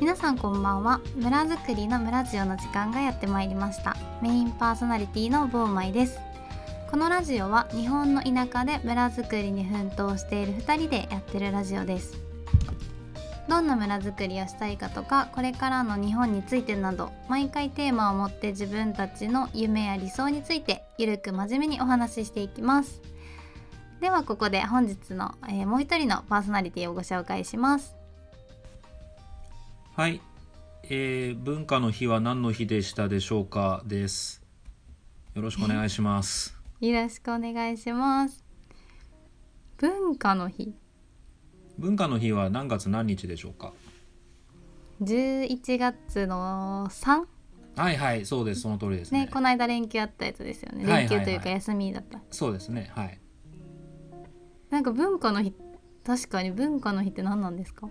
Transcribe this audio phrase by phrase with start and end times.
[0.00, 1.02] 皆さんこんばんは。
[1.14, 3.98] 村づくりの村ジオの時間がやってまいりました。
[4.22, 6.18] メインパーソナリティのボーマイです。
[6.90, 12.16] このラジオは日本の田舎で村づくりに奮闘している2人でやってるラジオです。
[13.46, 23.02] どんな村づくりをしたいかとかこれからの日本についてなど毎回テーマを持って自分たちの夢や理想についてゆるく真面目にお話ししていきます。
[24.00, 27.99] ではここで本日の、えー、もう一人のパーソナリティをご紹介します。
[30.00, 30.22] はい、
[30.84, 34.42] えー、文化の日は何の日でしたでしょうかです。
[35.34, 36.58] よろしくお願いします。
[36.80, 38.42] よろしくお願いします。
[39.76, 40.74] 文化の日。
[41.76, 43.74] 文化の日は何月何日でしょうか
[45.02, 47.26] ？11月の 3?
[47.76, 50.86] はいはいそうですその通りですね、ね、この間連休あったやつですよね。
[50.86, 53.20] 連休というか休みだった、はいはいはい、そうですねはい。
[54.70, 55.54] なんか文化の日
[56.06, 57.86] 確かに文化の日って何なんですか？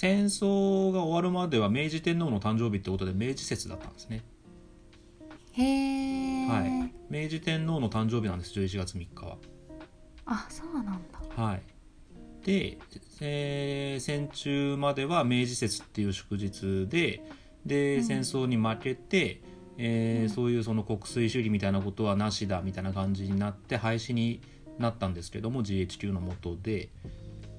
[0.00, 4.22] 戦争が終わるまでは明治天皇の誕生日ってことで明治節だったんですね。
[5.54, 9.38] へえ、はい、明治天皇の誕生日なんです11月3日は。
[10.24, 11.42] あそうなんだ。
[11.42, 11.62] はい。
[12.44, 12.78] で、
[13.20, 17.20] えー、戦中までは明治節っていう祝日で
[17.66, 19.40] で、うん、戦争に負けて、
[19.78, 24.42] えー、うん、そういうその国粋主義みたいなことはなしだみたいな感じになって廃止に
[24.78, 26.88] なったんですけども GHQ の下で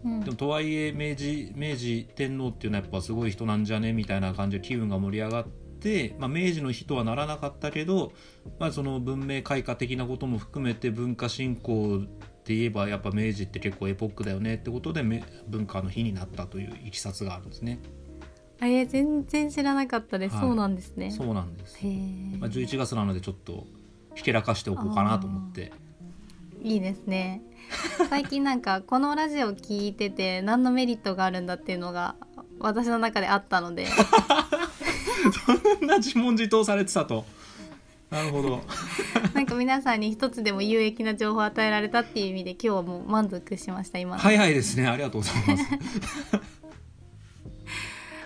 [0.04, 8.14] でもとはいえ明治明治天皇っていうのはやっぱすごい人なんじゃねみたいな感じで機運が盛り上がって、まあ、明治の日とはならなかったけど、
[8.60, 12.00] まあ、その文明開化的なことも含めて文化振興
[12.46, 15.04] で言えばやっぱ明治って結構エポックだよねってことで
[15.48, 17.80] 文化の日になったといういきさつがあるんですね。
[18.62, 21.12] えー、全然知らなかったです、はい、そうなんですね。
[21.12, 21.78] そうなんです。
[22.40, 23.66] まあ、11月なのでちょっと
[24.16, 25.72] ひけらかしておこうかなと思って
[26.62, 27.42] いいですね。
[28.10, 32.16] 最近なんかこのラジオ聞いてて何のメリットがあるんだっていうのが
[32.60, 33.88] 私の中であったので。
[35.46, 37.26] そんな自問自答されてたと。
[38.10, 38.64] なるほど。
[39.36, 44.88] なんか皆さんに一つでも有益な情報を与えられたっていう意味で今日はもう満足しました今早いですね。
[44.88, 46.59] ありがとうございます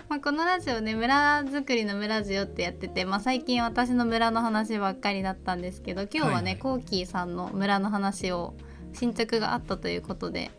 [0.08, 8.54] まあこのラジオね村づくりの村ジオってやってて、まあ、最近私の村の話ばっかりだったんですけど今日はね、コーキーさんの村の話を
[8.92, 10.50] 進捗があったということで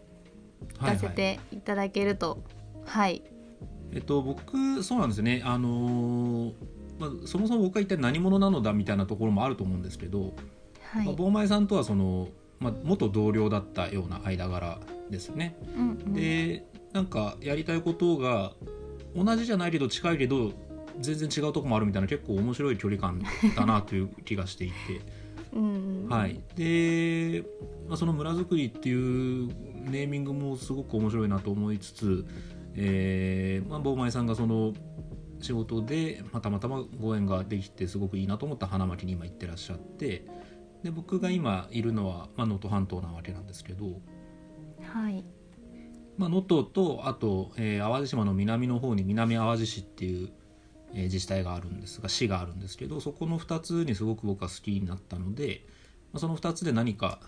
[0.79, 2.43] 聞かせていただけると。
[2.85, 3.23] はい、はい、
[3.93, 5.41] えっと僕そうなんですね。
[5.45, 6.53] あのー、
[6.99, 10.33] まあ、そもそも僕は一体何者なのだみたいなところもあると思うんですけど、
[10.91, 12.29] はい、まあ、坊前さんとはその、
[12.59, 14.79] まあ、元同僚だったような間柄
[15.09, 15.55] ですね。
[15.77, 18.53] うんうん、でなんかやりたいことが
[19.15, 20.51] 同じじゃないけど近いけど
[20.99, 23.21] 全然違うとこもあるみたいな結構面白い距離感
[23.55, 24.75] だなという気がしていて。
[26.09, 27.45] はい、で、
[27.87, 29.47] まあ、その村づくりっていう
[29.89, 32.25] ネーミングもすごく面白いなと思いつつ、
[32.73, 34.73] えーまあ、坊前さんがその
[35.39, 40.25] 仕事で、まあ、たまたまご縁ができてすごくいいなと思った花巻に今行ってらっしゃって
[40.83, 44.01] で僕が今いるのは能登、まあ、半島なわけなんですけど。
[44.81, 45.23] はい
[46.17, 50.29] まあ、能登とあと、えー、淡路島の南の方に南淡路市っていう
[50.95, 55.65] え自治体があるんですが市があるんですけどそこの2つにすごく僕は好きになったので、
[56.13, 57.19] まその2つで何か、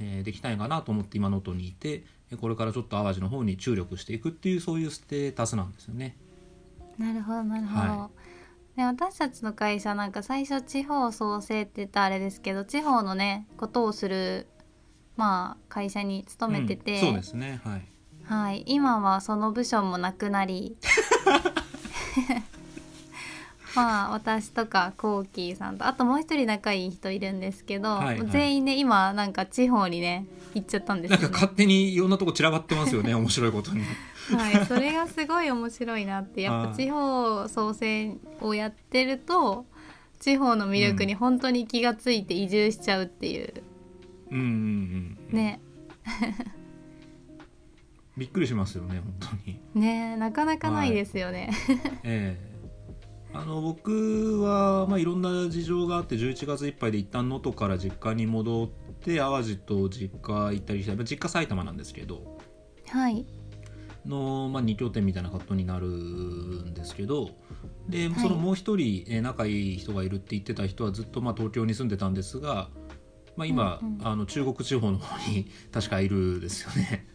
[0.00, 2.04] えできたいかなと思って今能登にいて
[2.40, 6.16] これからちょっと淡路の方に注力していくっていうそういうステータスなんですよね。
[6.98, 7.80] なるほどなるほど。
[7.80, 8.10] は
[8.74, 14.46] い、で私たちの会社なんか最初地方創生って言ったらあれですけど地方のねことをする
[15.16, 17.88] まあ会社に勤めてて、うん、そうですねはい、
[18.28, 20.76] はい、今はその部署もなくなり。
[23.76, 33.82] まあ私とかコーキーさんとあともう一人仲いい人いるんですけど、はいはい、全員ね今なんか地方にね行っちゃったんです、ね、なんか勝手にいろんなとこ散らばってますよね面白いことに。
[34.34, 39.66] はい、それがすごい面白いなってやっぱ地方創生をやってると
[40.18, 43.52] 地方の魅力に本当に気が付いて移住しちゃうっていう。
[44.30, 45.60] うんうんうん、ね
[48.16, 49.60] びっくりしますよね本当に。
[49.74, 52.56] ねなかなかないですよね、はい、ええ。
[53.34, 58.68] あの僕は、まあ、いろんな事情があって11月いっぱいで一旦能登から実家に戻っ
[59.00, 62.38] て淡路と実家行ったりして、実家埼玉なんですけど。
[62.88, 63.26] はい。
[64.06, 67.30] の、まあ、2拠点みたいなカットになるんですけど。
[67.88, 72.70] で、そのもう一人、え仲いい人がいるって言ってた人はずっとまあ東京に住んでたんですが、
[73.36, 77.06] まあ、今、うんうん、あの中国地方の方に確かいるですよね。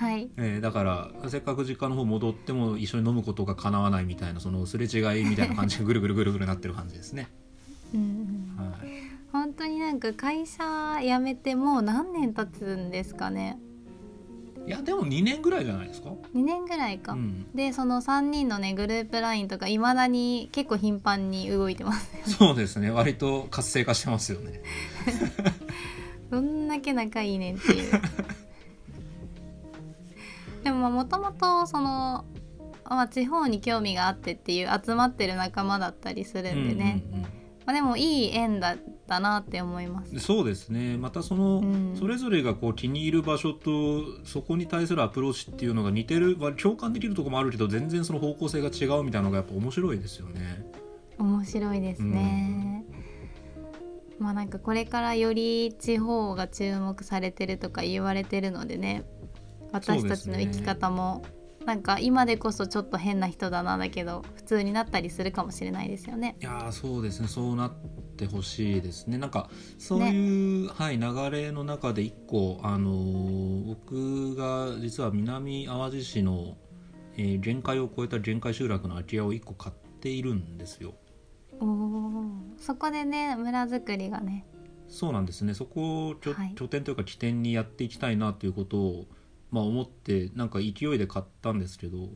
[0.00, 0.30] はい。
[0.38, 7.28] えー、だからせっかく実家の方戻っても一緒に飲むことが叶わないみたいなそのすれ違いみたいな感じで ぐるぐるぐるぐるなってる感じですね。
[7.94, 8.88] うん、はい、
[9.30, 10.64] 本当になんか会社
[11.02, 13.58] 辞めてもう何年経つんですかね？
[14.66, 16.08] いやでも2年ぐらいじゃないですか。
[16.34, 17.50] 2年ぐらいか、うん。
[17.54, 22.90] でその3人のねグループ LINE とかいまだに結構頻繁に動いてますそうですね。
[22.90, 24.62] 割と活性化してますよね。
[26.30, 27.90] どんだけ仲いいねんっていう
[30.62, 32.24] でももともとその、
[32.84, 37.22] まあ、地方に興味があってっていう集まってる仲間だったりするんでね、うんうんうん。
[37.22, 37.28] ま
[37.66, 40.18] あ、でもいい縁だったなって思います。
[40.20, 40.96] そうですね。
[40.96, 41.96] またその、うん。
[41.96, 50.64] それぞれがこう気に入る場所とそこに対するアプローチっていうのが似てる、まあ共感できるところもあるけど全然その方向性が違うみたいなのがやっぱ面白いですよね。
[51.18, 52.82] 面白いですね、
[54.18, 59.04] まあなんかこれからより地方が注目されてるとか言われてるのでね
[59.72, 61.22] 私たちの生き方も、
[61.66, 66.36] なんか今でこそちょっと変な人だなだけど普通になったりするかもしれないですよね。
[66.40, 67.28] いやーそうですね。
[67.28, 67.72] そうなっ
[68.16, 69.18] てほしいですね。
[69.18, 76.56] なんかそういう、はい、流れの中で一個、あのー僕が実は南淡路市の、
[77.16, 80.94] えー限界を超えた限界集落の空き家を一個買っているんですよ。
[81.60, 82.30] おー。
[82.58, 84.46] そこでね村づくりがね。
[84.88, 85.54] そうなんですね。
[85.54, 86.54] そこを拠,、はい。
[86.56, 89.06] 拠点というか起点にやっていきたいなということを、
[89.50, 92.08] まあ、思ってなんか勢いで買ったんですけど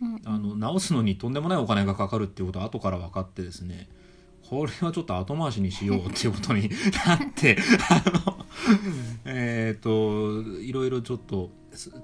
[0.00, 3.88] うんあの直すのにとんでもないお金がかかるっていうことは後から分かってですね
[4.48, 6.68] これはちょっと後回しにしようっていうことに
[7.06, 7.56] なって
[7.88, 8.46] あの
[9.24, 11.50] えっといろいろちょっと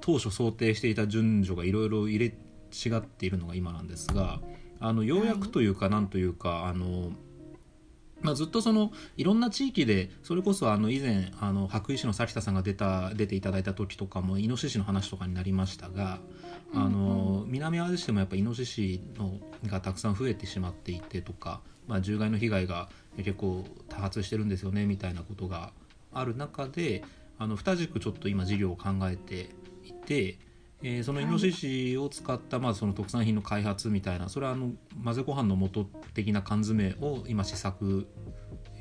[0.01, 4.41] 当初想定していた順序がいろいろ入れ違っているのが今なんですが
[4.81, 7.11] あのようやくというかなんというか、あの
[8.21, 16.19] まあ、ずっとそのいろんな地域でそれこそあの以前あの白衣市の崎田さんが出た出ていただいた時とかもイノシシの話とかになりましたが、
[16.75, 25.73] あの南淡路市でもやっぱイノシシのがたくさん増えてしまっていてとか、まあ、獣害の被害が結構多発してるんですよねみたいなことが
[26.13, 27.05] ある中で
[27.39, 29.51] あの二軸ちょっと今事業を考えて
[29.85, 30.39] いて。
[30.83, 34.71] えーそのイノシシを使った、まあ、その特産品の開発みたいなそれはあの
[35.03, 38.07] 混ぜご飯の素的な缶詰を今試作、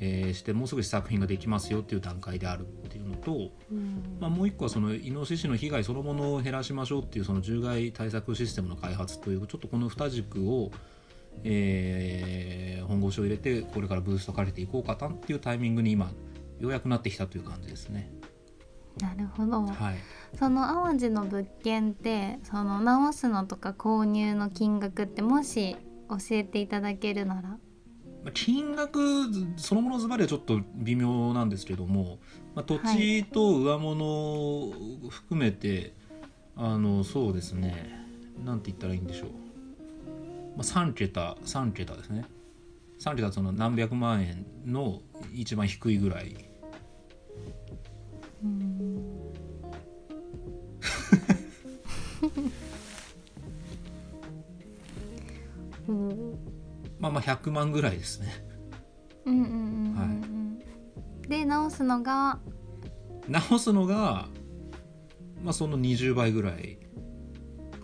[0.00, 10.70] えーしてもうすぐ試作品ができますよっていう段階であるっていうのと、うんまあ、もう一個はそのイノシシの被害そのものを減らしましょうっていうその獣害対策システムの開発というちょっとこの二軸を、
[11.44, 12.58] えー
[12.88, 16.10] 本腰を入れてこれからブーストかけていこうかなっていうタイミングに今
[16.58, 18.10] ようやくなってきたという感じですね。
[19.00, 19.96] なるほど、はい。
[20.38, 25.76] その淡路の物件ってその直すのとか購入の金額ってもし
[26.08, 27.42] 教えていただけるなら？
[27.42, 27.56] ま
[28.26, 28.98] あ金額
[29.56, 32.18] そのものズバリはちょっと微妙なんですけども、
[32.54, 34.72] まあ、土地と上物を
[35.08, 35.94] 含めて、
[36.56, 38.04] あのそうですね。
[38.44, 39.28] なんて言ったらいいんでしょう、
[40.56, 42.24] まあ、3桁3桁ですね。
[43.00, 45.02] 3桁その何百万円の
[45.32, 46.47] 一番低いぐらい
[56.98, 58.44] まあまあ100万ぐらいですね。
[59.24, 59.54] うんうんうんう
[60.34, 60.58] ん
[61.28, 62.38] で直すのが？
[63.28, 64.28] 直すのが、
[65.42, 66.78] まあ、その20倍ぐらい。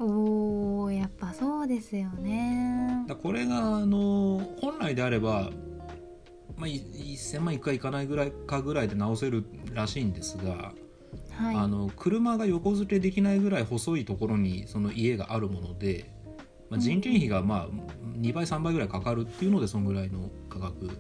[0.01, 3.05] おーやっぱそうですよね。
[3.07, 5.51] だこれがあの本来であれば、
[6.57, 10.73] まあ、い1000万いくかいかないぐらいかぐらいで直せるらしいんですが、
[11.37, 11.57] はい。
[11.57, 16.11] あの車が横付けできないぐらい細いところにその家があるもので、
[16.71, 17.69] まあ、人件費がまあ
[18.19, 20.91] 2倍3倍ぐらいかかるっていうのでそのぐらいの価格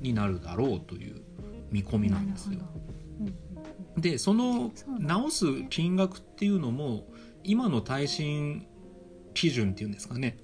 [0.00, 1.22] になるだろうという
[1.70, 2.60] 見込みなんですよ。
[3.96, 7.06] でその直す金額っていうのも
[7.44, 8.66] 今の耐震
[9.34, 10.38] 基準っていうんですかね、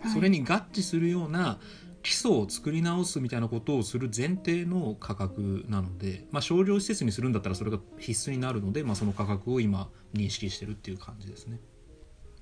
[0.00, 0.12] はい。
[0.12, 1.58] それに合致するような
[2.06, 11.58] 基礎を作り直すみたいなことをする前提の価格なので、まあ、商業施設にするんだったらそれが必須になるので、まあ、その価格を今認識してるっていう感じですね。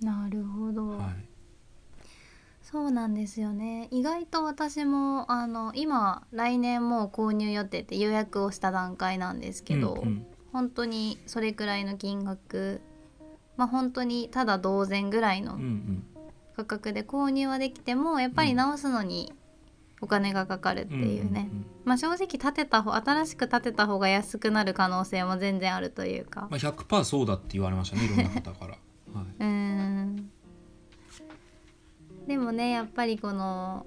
[0.03, 2.05] なるほど、はい、
[2.61, 3.89] そうなんですよね。
[3.91, 10.27] 意外と私もあの今来年もう購入予定って予約をした段階なんですけど、うんうん。
[10.53, 12.83] 本当にそれくらいの金額
[13.57, 16.05] まあ本当にただ同然ぐらいのうんうん。
[16.55, 19.33] 価格で購入はできてもやっぱり直すのに
[20.05, 21.67] お金がかかるっていうね、んんん。
[21.85, 26.49] まあ正直建てた方新しく建てた方が安くなる可能性も全然あるというか。
[26.51, 28.79] まあ、100%そうだって言われましたねいろんな方から。
[29.15, 30.31] はい、うーん。
[32.27, 33.87] でもねやっぱりこの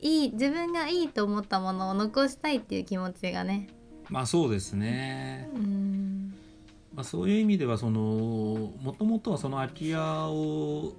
[0.00, 3.68] いい自分がいいと思ったものを残したいっていう気持ちがね。
[4.08, 5.48] まあそうですね。
[5.54, 6.34] うーん。
[6.94, 8.00] まあ、そういう意味ではその
[8.82, 10.92] もともとはその空き家を、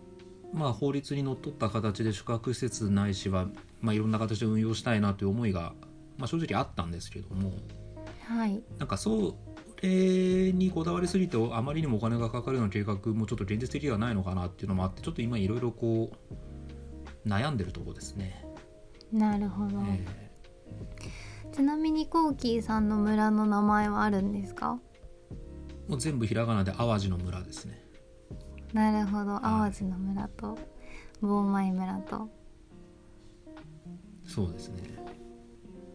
[0.53, 3.47] まあ、法律にのっとった形で宿泊施設ないしは、
[3.81, 5.73] まあ、いろんな形で運用したいなという思いが、
[6.17, 7.53] まあ、正直あったんですけども
[8.27, 8.63] はい。
[8.77, 9.35] なんかそ
[9.81, 16.11] れにこだわりすぎてあまりにもお金がかかるような計画もちょっと現実的ではないのかなっていうのもあってちょっと今いろいろこ
[17.25, 18.45] う悩んでるところですね。
[19.11, 24.79] なるほど、えー、ちなみにコーキーさんの村の名前はあるんですか？
[25.87, 27.83] もう全部ひらがなで淡路の村ですね。
[28.73, 29.39] なるほど。
[29.39, 30.57] 淡路の村と
[31.21, 32.29] 坊前村と
[34.31, 34.91] そうですね。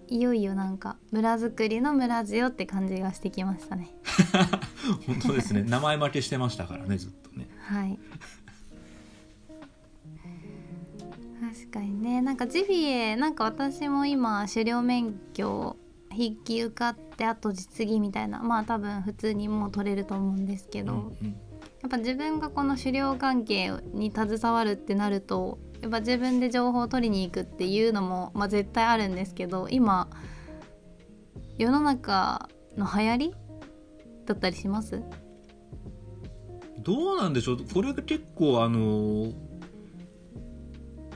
[0.09, 3.91] いよいよなんか村づくりの村ジオって感じがしてきましたね。
[5.07, 5.63] 本当ですね。
[5.63, 7.49] 名前負けしてましたからねずっとね。
[7.59, 7.99] はい。
[11.41, 12.21] 確かにね。
[12.21, 15.77] なんかジビエなんか私も今狩猟免許
[16.11, 21.37] 筆記受かってあと実技みたいなまあ多分普通にもう取れると思うんですけど、うんうん、
[21.83, 30.09] やっぱ自分がこの狩猟関係に携わるってなるとやっぱ自分で情報を取りに行くっていうのも、まあ、絶対あるんですけど今
[31.59, 33.35] 世の中の流行り
[34.27, 35.03] だったりします？
[36.81, 37.59] どうなんでしょう？
[37.73, 39.33] これが結構あの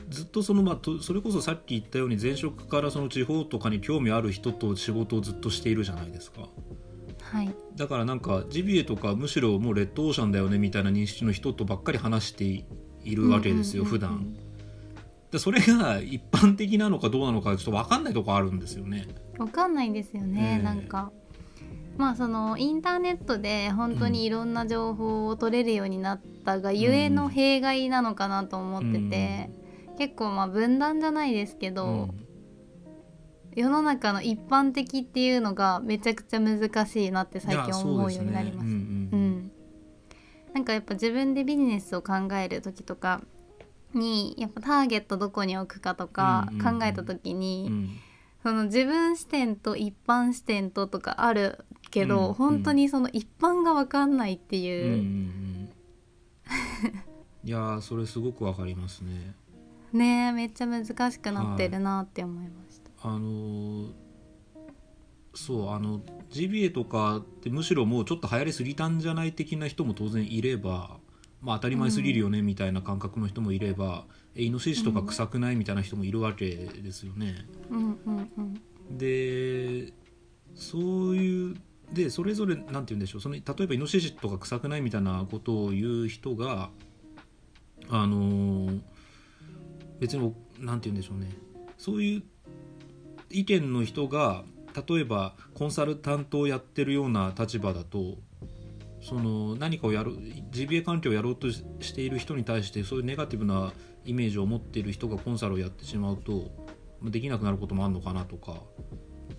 [0.09, 6.47] ずっとそのまあそれこそさっき言ったように前職からその地方とかに興味ある人と仕事をずっとしているじゃないですか。
[7.21, 14.35] はい、だからなんかジビエとかむしろもうレッドオーシャンだよねみたいな認識の人とばっかり話しているわけですよ、普段
[15.31, 19.07] でそれが一般的なのかどうなのかちょっと分かんないとこあるんですよね。
[19.37, 21.11] 分かんないんですよね、えー、なんか。
[21.97, 29.49] まあそのインターネットで本当にいろんな情報を取れるようになったがゆえの弊害なのかなと思ってて、
[29.89, 32.27] うん、結構まあ分断じゃないですけど、うん、
[33.55, 38.65] 世の中の一般的っていうのがめちゃくちゃ難しいなって最近思うようになりました。
[38.65, 38.71] ね。
[38.71, 39.51] うん、うん、
[40.53, 43.21] なんかやっぱ自分でビジネスを考える時とか
[43.93, 47.89] にやっぱターゲットどこに置くかとか考えた時に、うんうん、
[48.43, 54.85] その自分視点と一般視点ととかあるけど、うんうん、本当にその一般が分かんないっていう。
[54.85, 55.69] うんうんうん、
[57.43, 59.35] いやそれすごくわかりますね。
[59.93, 63.09] ねめっちゃ難しくなってるなって思いました。
[63.09, 63.91] あのー、
[65.33, 71.00] そうあのジビエとかってむしろもうちょっと流行りすぎたんじゃない的な人も当然いれば
[71.41, 74.05] まあ、当たり前すぎるよねみたいな感覚の人もいれば、
[74.35, 77.47] うん、イノシシとか臭くないみたいな人もいるわけですよね。
[77.69, 78.41] うんうんう
[78.93, 79.93] ん、で
[80.53, 81.55] そういう
[81.91, 83.21] でそれぞれ何て言うんでしょう。
[83.21, 86.69] その例えばイノシシとか臭くないみたいなことを言う人が
[87.89, 88.81] あのー、
[89.99, 91.29] 別に何て言うんでしょうね。
[91.77, 92.23] そういう
[93.31, 94.43] 意見の人が
[94.87, 98.17] 例えばコンサルタントをやってるような立場だと
[99.01, 100.15] その何かをやる
[100.51, 103.73] GBA 関係をやろうとしている人に対してそういうネガティブな
[104.05, 106.51] イメージを持っている人がコンサルをやってしまうと
[107.03, 108.61] できなくなることもあるのかなとか、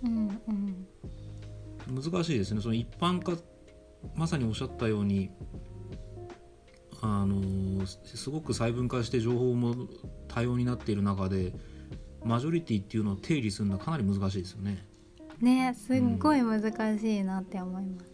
[0.03, 3.37] うんうん、難しいですねその一般化
[4.15, 5.31] まさにおっしゃったように
[7.01, 9.75] あのすごく細分化して情報も
[10.27, 11.53] 多様になっている中で
[12.23, 14.85] マジョリティっていうのを定義するのはかなり難しいですよね。
[15.41, 16.61] ねすっごい難
[16.97, 18.12] しいなって思います。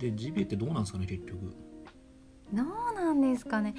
[0.00, 1.54] でジビエってどうなんですかね結局。
[2.52, 3.74] どうなんですかね。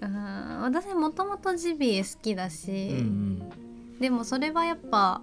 [0.00, 3.00] うん私もともとジビエ好きだし、うんう
[3.96, 5.22] ん、でもそれはやっぱ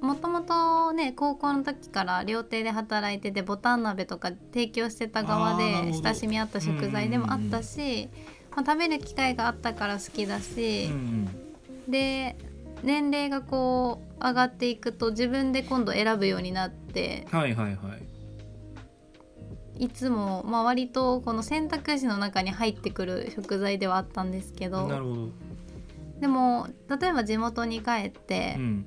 [0.00, 8.08] もともとね高校の時から料亭で働いててボタン鍋とか提供してた側で親しみあった食材でもあったし、
[8.54, 11.28] まあ、食べる機会があったから好きだし、うん
[11.86, 12.36] うん、で
[12.82, 18.02] 年齢がこう上がっていくと自分で今度選ぶようになって、はいはいはい、
[19.80, 25.32] いつも、まあ、割とこの選択肢の中に入ってくる食材ではあったんですけど
[26.20, 26.68] でも
[27.00, 28.86] 例えば地元に帰って、うん、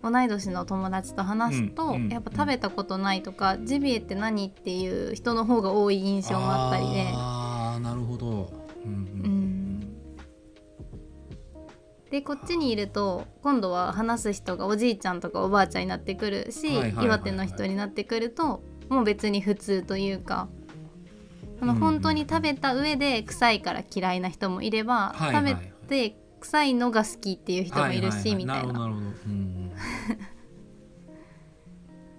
[0.00, 7.08] 同い年の友達と話すと、うん、やっぱ食べたことないとか、うん、ジビエって何っていう人の方が多い印象もあったりで。
[7.12, 8.52] あなるほど、
[8.84, 9.80] うん、
[12.12, 20.48] でこっちにいると今度は話す人がおじいちゃんとかおばあちゃんになってくるし、岩手の人になってくるともう別に普通というか
[21.62, 25.54] あの本当に食べた上で臭いから嫌いな人もいれば、食べ
[25.86, 28.90] て臭いのが好きっていう人もいるし、みたいな。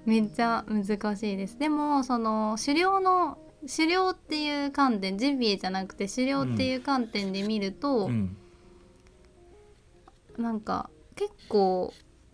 [0.05, 1.59] めっちゃ難しいです。
[1.59, 8.37] でもその狩猟の狩猟っていう観点ジビエじゃなくて狩猟っていう観点で見ると、うん、
[10.37, 11.93] なんか結構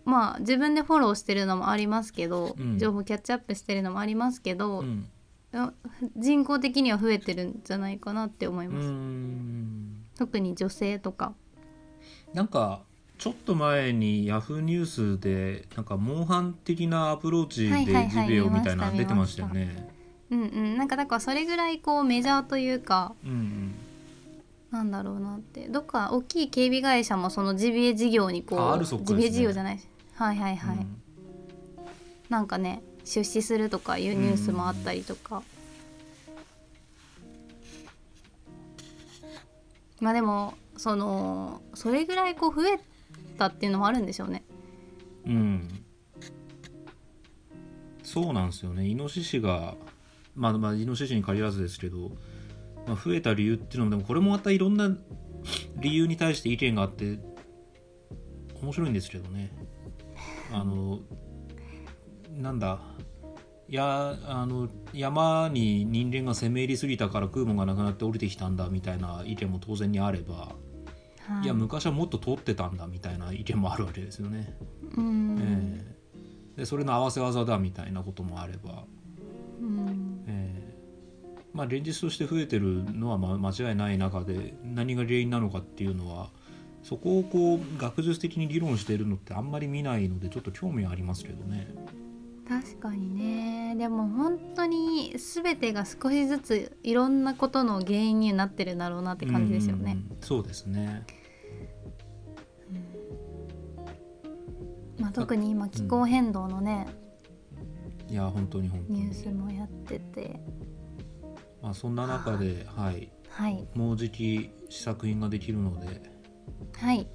[0.10, 5.08] まあ自分でフォローしてるのもありますけど、うん、情報キャッチアップしてるのもありますけど、うん、
[6.18, 8.92] 人口的には増えてるんじゃないかなって思います。
[10.18, 11.34] 特に女性とか。
[12.34, 12.82] なんか
[13.18, 19.89] ちょっと前にヤフーニュースでなんかモンハン的なアプローチはいはいはいでジビエをみたいな出てましたよね。
[20.30, 20.78] うんうん。
[20.78, 23.75] なんかだからそれぐらいこうメジャーというかうんうん。
[24.72, 25.68] なんだろうなって。
[25.68, 29.06] どっか大きい警備会社もそのジビエ事業にこうあ RSOC ですね。
[29.06, 29.88] ジビエ事業じゃないし
[30.20, 31.02] はいはいはい、うん。
[32.28, 35.44] なんかね出資するとかいうニュースもあったりとか、
[40.02, 42.80] まあでもそのそれぐらいこう増え
[43.38, 44.44] たっていうのもあるんでしょうね。
[45.26, 45.68] うん。
[48.04, 48.88] そうなんですよね。
[48.88, 49.76] イノシシが
[50.36, 52.12] まあまあイノシシに限らずですけど、
[52.86, 54.92] まあ、増えた理由っていうのもでもこれもまたいろんな
[55.78, 57.20] 理由に対して意見があって
[58.62, 59.52] 面白いんですけどね
[60.51, 61.00] あの
[62.32, 62.79] なんだ
[63.68, 70.56] いやあの山に人間が攻め入りすぎたから食うもんがなくなって降りてきたんだみたいな意見も当然にあれば、
[71.27, 71.44] はい。
[71.44, 74.58] いや昔はもっと通ってたんだみたいな意見もあるわけですよね。
[74.98, 75.86] うん、え
[76.56, 76.60] え。
[76.62, 78.86] でそれの合わせ技だみたいなこともあれば、
[79.62, 80.24] うん。
[80.27, 80.74] ええ。
[81.53, 86.32] まあ現実として増えてるのはまあ間違いない中で何が原因なのかっていうのは
[86.89, 91.67] そこをこう学術的に議論しているのってあんまり見ないのでちょっと興味はありますけどね。
[92.48, 100.00] 確かにねでも本当に全てが少しずついろんなことの原因になってるんだろうなって感じですよね。
[100.10, 101.05] うんそうですね。
[105.00, 106.88] まあ、特に今気候変動のね、
[108.10, 109.13] いや本当に本当にニュー。
[109.13, 110.39] スもやってて
[111.62, 116.19] まあそんな中で、はい、はいもうじき試作品ができるので。
[116.74, 117.08] はい。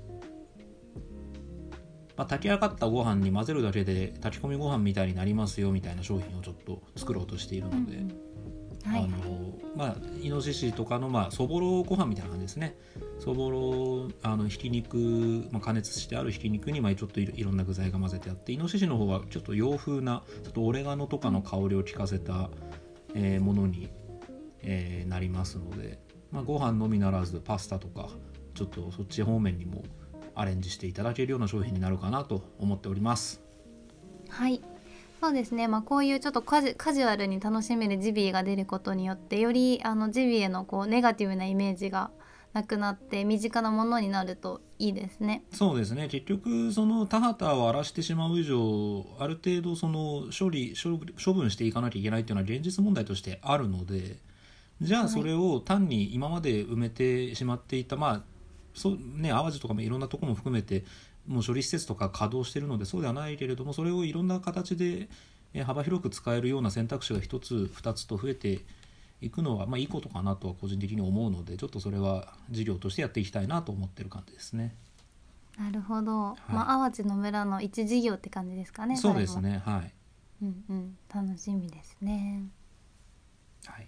[2.17, 7.97] まあ、炊き上がったご飯に混ぜるだけで炊き込みご飯みたいになりますよみたいな商品をちょっと作ろうとしているので、
[8.85, 9.05] はい。
[9.05, 12.77] あのまあイノシシとかのまあそぼろご飯みたいな感じですね。
[13.19, 22.51] そぼろあのひき肉、まあ、加熱してあるひき肉にまあちょっといろいろんな具材が混ぜてあってイノシシの方はちょっと洋風なちょっとオレガノとかの香りを効かせた、
[23.15, 23.91] えーものに、
[24.63, 25.99] えーなりますので、
[26.31, 28.09] まあ、ご飯のみならずパスタとか
[28.55, 29.83] ちょっとそっち方面にも
[30.35, 33.41] アレンジしていただけるような商品になるかなと思っております。
[34.29, 34.63] はい
[35.21, 42.11] そうですね、まあ、こういうちょっとカジカジュアルに楽しめるジビエが出ることによってよりあのジビエのこうネガティブなイメージが
[42.53, 45.43] なくなって身近なものになるといいですね。
[45.53, 54.19] そうですね結局その田畑を荒らしてしまう以上ある程度その処理処処分していかなきゃいけないっていうのは現実問題としてあるので
[54.83, 58.34] じゃはいあそれを単に今まで埋めてしまっていた、まあ
[58.75, 60.85] そうね淡路とかもいろんなところも含めて
[61.27, 65.09] もう処理施設とか稼働してるのでそうではないけれどもそれをいろんな形で
[65.55, 68.61] え幅広く使えるような選択肢が一つ二つと増えて
[69.21, 74.75] いくのは、まあ、いいことかなとは個人的に思うのでちょっとそれは事業としてやっていきたいなと思ってる感じですね。
[75.57, 78.97] なるほど、まあ淡路の村の一事業って感じですかね。
[78.97, 79.93] そうですねはい。
[80.43, 82.43] うんうん楽しみですね。
[83.67, 83.87] はい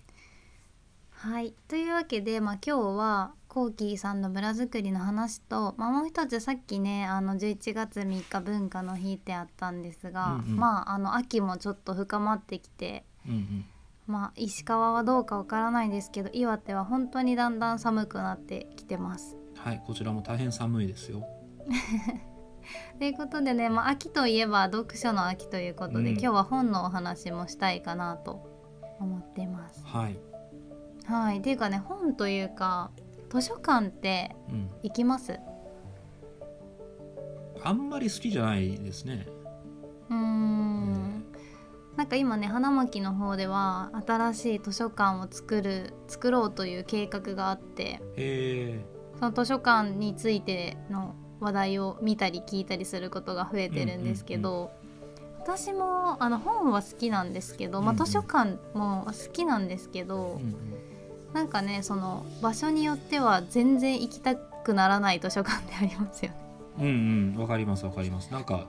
[1.11, 13.65] はいというわけで、まあ、今日はコーキーさんの村づくりの話と、まあ、もう一つさっきねあの11月3日文化の日ってあったんですが、うんうんまああの秋もちょっと深まってきて、うんうん
[14.07, 19.37] まあ、石川はどうかわからないですけど岩手は本当にだんだん寒くなってきてます。
[19.57, 21.27] はい、こちらも大変寒いですよ。
[22.99, 29.85] ということでね、まあ、秋といえば読書の秋ということで、うん今日は本のお話もしたいかなと思っています。
[29.85, 30.19] はい、
[31.05, 32.91] はい、っていうかね本というか
[33.31, 35.39] 図書館ってうん、行きます？
[37.63, 39.27] あんまり好きじゃないですね。
[40.09, 41.25] うーん。
[41.97, 48.85] なんか今ね花巻の方では新しい図書館を作る作ろうという計画があってへ
[49.19, 54.71] その図書館についての話題を見たり聞いたりすることが増えてるんですけど、
[55.39, 58.05] 私もあの本は好きなんですけど、まあ、うんうん。
[58.05, 60.57] 図書館も好きなんですけど、え、うんうん、
[61.33, 66.37] なんかねその場所によっては全然行きたくならない図書館ってありますよね。
[66.79, 66.87] うん
[67.35, 68.31] うん、わかりますわかります。
[68.31, 68.67] なんか。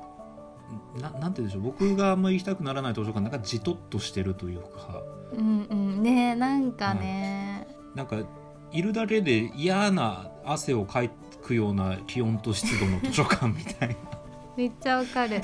[1.00, 8.18] ななんて言うんでしょう僕があんまり行きたくならない図書館なんかじとっとしてるというかうんうんねなんかね、なんか
[8.72, 11.04] いるだけで嫌な汗をか
[11.42, 13.96] くような気温と湿度の図書館みたいな
[14.58, 15.42] めっちゃわかる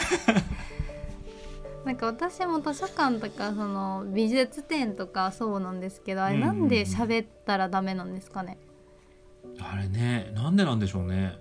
[1.86, 6.60] なんか私も図書館とかその美術展とかそうなんですけどあれうんうんうん。
[6.60, 8.58] なんで喋ったらダメなんですかね、
[9.60, 11.38] あれねなんでなんでしょうね。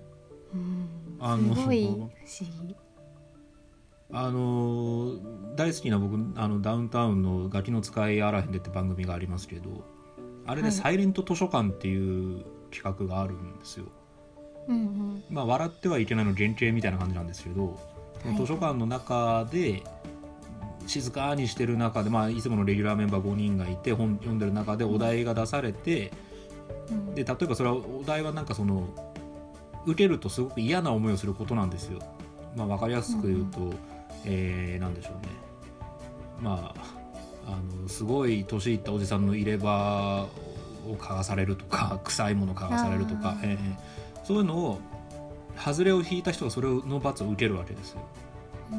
[0.52, 0.88] うん、
[1.20, 2.10] あのすごい不思
[2.66, 2.76] 議。
[4.14, 5.16] あの
[5.56, 9.84] 大好きな僕あのダウンタウンの「ガキの使いあらへんで」って番組がありますけど
[10.44, 10.76] あれで「はい。
[10.76, 13.86] サイレント図書館」っていう企画があるんですよ。
[14.68, 15.24] うんうん。
[15.30, 17.78] まあ、笑ってはいけないの原型みたいな感じなんですけど、
[18.24, 18.36] はい。
[18.36, 19.82] 図書館の中で
[20.86, 26.12] 静かにしてる中で、まあ、いつものレギュラーメンバー5人がいて本読んでる中でお題が出されて、
[26.90, 27.14] うん。
[27.14, 28.88] で例えばそれはお題はなんかその
[29.86, 31.98] 受けるとすごく嫌な思いをすることなんですよ。
[32.56, 33.72] まあ、分かりやすく言うと、
[34.24, 35.28] えーなんでしょうね。
[36.40, 37.02] まあ
[37.46, 40.28] あのすごい年いったおじさんの入れ歯
[40.86, 44.24] を嗅がされるとか 臭いもの嗅がされるとかえー。
[44.24, 44.80] そういうのを
[45.56, 48.02] 外れを引いた人がそれの罰を受けるわけですよ。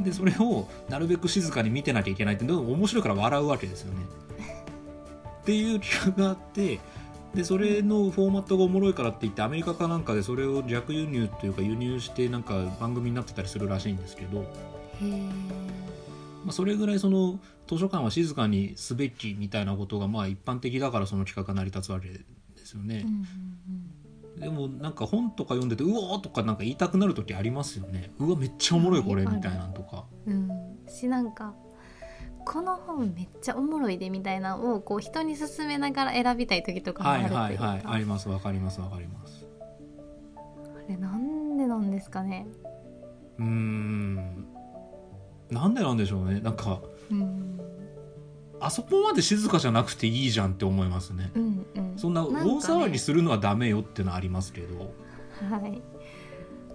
[0.02, 4.06] でそれをなるべく静かに見てなきゃいけないってでも面白いから笑うわけですよね。
[5.42, 6.80] っていう企画があって
[7.36, 14.42] でそれのフォーマットがおもろいからって言ってアメリカかなんかでそれを逆輸入というか輸入してなんか番組になってたりするらしいんですけど、
[16.46, 22.20] まあ、それぐらいその図書館は静かにすべきみたいなことがまあ一般的だからその企画が成り立つわけで
[22.66, 23.12] すよねうん。
[23.12, 23.83] うん
[24.38, 28.12] でもなんか本とか読んでてうおーとかなんか言いたくなる時ありますよね。
[28.20, 30.06] うわめっちゃおもろいこれはいみたいなんとか。
[30.26, 30.50] うん。
[30.50, 30.90] うん。
[30.90, 31.54] しなんか
[32.46, 37.82] この本めっちゃおもろいでみたいなのをこう人に勧めながら選びたい時とかもあはいるいうか、はいはい。
[37.86, 38.28] あります。
[38.28, 38.82] わかります。
[38.82, 39.46] わかります。
[40.38, 42.48] あれなんでなんですかね。
[43.38, 44.48] うーん。
[45.50, 46.40] なんでなんでしょうね。
[46.42, 47.60] なんかうん
[48.66, 51.32] あそこまで静かじゃなくていいじゃんって思いますね。
[51.36, 51.94] うんうん。
[51.98, 54.94] そんな大騒ぎするのはダメよってのはありますけど、
[55.50, 55.82] はい。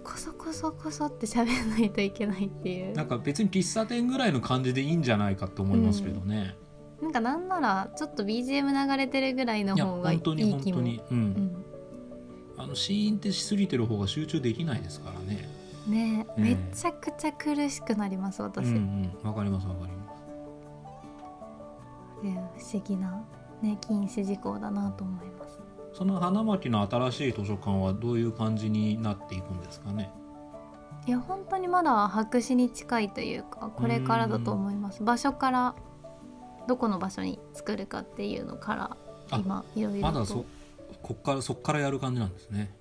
[0.03, 2.93] こそこそこそって喋らないといけないっていう。
[2.93, 6.55] なんか別に喫茶店ぐらいの感じでいいんじゃないかって思いますけどね。
[7.01, 11.21] なんかなんならちょっと BGM 流れてるぐらいの方がいい本当に本当に、う、うん。
[11.21, 11.65] ん
[12.57, 15.49] あのシーンってしすぎてる方が集中できないですからね。
[15.87, 16.27] ね。
[16.29, 19.27] ええめちゃくちゃ苦しくなります私、うんうん。
[19.27, 19.98] わかりますわかります。
[22.23, 22.33] で不
[22.73, 23.23] 思議な、
[23.61, 25.59] ね、禁止事項だなと思います
[25.93, 30.11] その花巻の新しい図書館はどういう感じになっていくんですかね？
[31.07, 35.75] いや本当にまだ白紙に近いというかこれからだと思います場所から
[36.67, 38.97] どこの場所に作るかっていうのから
[39.31, 40.45] あ今いろいろとまだそ
[41.01, 42.75] こっからそっからやる感じなんですね。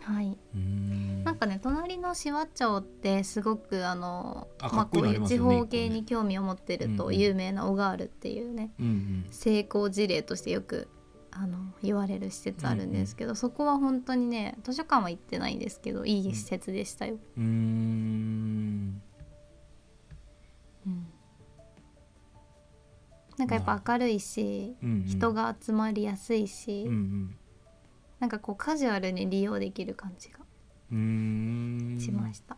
[0.00, 0.38] はい。
[0.54, 1.24] うーん。
[1.24, 9.26] なんかね隣の紫波町ってすごくあのあまあ、こういう地方系に興味を持ってるとうんうん有名な小川あるっていうね、うんうん。
[9.30, 10.88] 成功事例としてよく
[11.30, 17.18] あの言われる施設あるんですけど、そこは本当にね図書館は行ってないんですけどいい施設でしたよ。
[17.36, 19.02] うーん。
[20.86, 21.06] うん。
[23.36, 25.04] なんかやっぱ明るいし、うんうん。
[25.04, 27.36] 人が集まりやすいし、うんうん
[28.20, 30.38] なんかこうカジュアルに利用できる感じが
[30.90, 32.56] しました。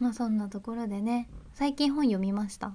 [0.00, 2.74] まあそんなところでね最近本読みました？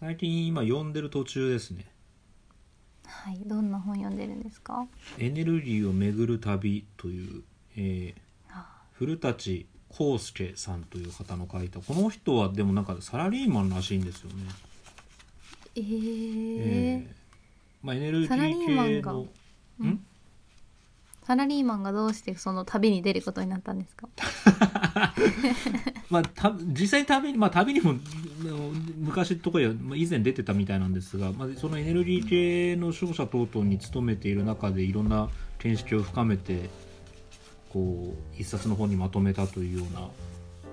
[0.00, 1.84] 最近今読んでる途中ですね。
[3.04, 3.42] はい。
[3.44, 4.86] どんな本読んでるんですか？
[5.18, 7.42] エネルギーを巡る旅という、
[7.76, 8.20] えー
[8.50, 8.82] あ。
[8.92, 11.80] 古舘康介さんという方の書いた。
[11.80, 14.44] この人はでもなんかサラリーマンらしいんですよね。
[15.78, 16.58] えー。
[16.60, 17.14] えー。
[17.82, 19.12] まあ、エネルギサラリーマンが。
[19.12, 19.16] ん？
[19.86, 20.00] ん？
[21.22, 24.08] サラリーマンがどうしてその旅に出ることになったんですか？
[26.08, 28.00] まあ、た実際に旅に、まあ、旅にもうん
[29.00, 36.70] 昔とか以前出てたみたいなんですが、まあ、そのエネルギー系の商社等々に勤めている中でいろんな見識を深めて
[37.68, 40.08] こう一冊の本にまとめたというような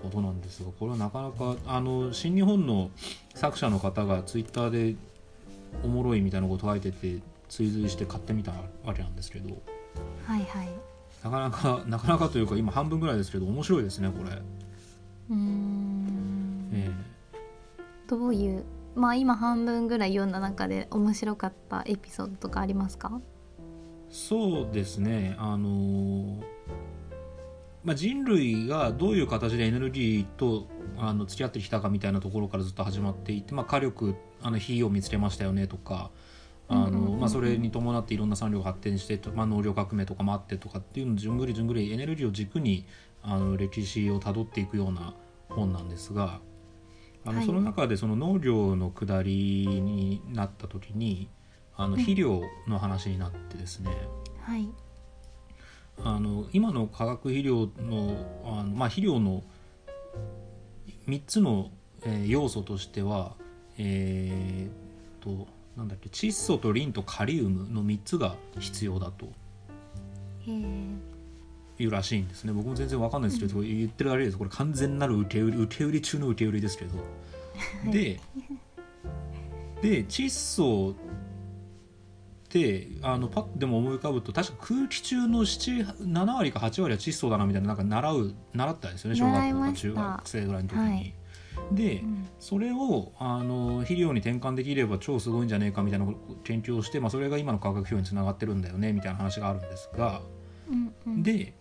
[0.04, 2.90] ことなんですがこれはなかなかあの新日本の
[3.34, 4.96] 作者の方がツイッターで
[5.84, 8.52] おもろいみたいなこと書いてて追随して買ってみた
[8.86, 9.50] わけなんですけど。
[10.26, 10.70] はいはい。
[11.24, 14.32] なかなかなかなかというか今半分ぐらいですけど面白いですねこれ。
[14.32, 16.70] うーん。
[16.74, 16.92] え
[18.08, 18.64] どういう
[18.96, 23.20] まあ今半分ぐらい読んだ中で面白かったエピソードとかありますか？
[24.12, 26.55] そうですねあのー
[27.86, 30.68] まあ、人類がどういう形でエネルギーと
[30.98, 36.10] あの付き合ってきたかみたいなところからずっと始まっていて、まあ、火力あの火を見つけましたよねとか
[36.68, 42.88] あのまあそれに伴っていろんな産業が発展して、まあ、農業革命とかもあってとかっていうのをじゅんぐりじゅんぐりエネルギーを軸に
[43.22, 45.14] あの歴史をたどっていくような
[45.50, 46.40] 本なんですが
[47.24, 47.46] あの、はい。
[47.46, 51.30] その中でその農業の下りになった時に
[51.76, 53.92] あのうん肥料の話になってですね、
[54.42, 54.68] はい
[56.04, 59.44] あの今の化学肥料のあの、まあ、肥料の
[61.08, 61.72] 3つの、
[62.04, 63.34] えー要素としては、
[63.78, 69.28] えー、となんだっけ窒素とリンとカリウムの3つが必要だと
[70.48, 72.54] いうらしいんですね。
[72.54, 74.38] 僕も全然わかんないですけど、言ってるあれです。
[74.38, 76.92] これ完全なる受け売り受け売り中の受け売りですけど、
[77.92, 78.20] で
[79.82, 80.94] で窒素っ
[82.56, 90.86] てあのパッでも思い浮かぶと確か空気中の7割か8割は窒素だなみたいななんか習う習ったんですよね小学校か中学生ぐらいの時に。
[90.86, 91.14] はい。
[91.72, 96.06] で、うん、それをあの肥料に転換できれば超すごいんじゃねえかみたいな
[96.44, 100.22] 研究をして、まあ、それが今の化学肥料につながってるんだよねみたいな話があるんですが、
[100.70, 101.54] うんうん、で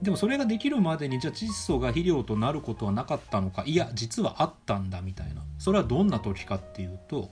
[0.00, 5.42] でもそれができるまでにじゃあ窒素が肥料となることはなかったのかいや実はあったんだみたいな。
[5.58, 7.30] それはどんな時かっていうと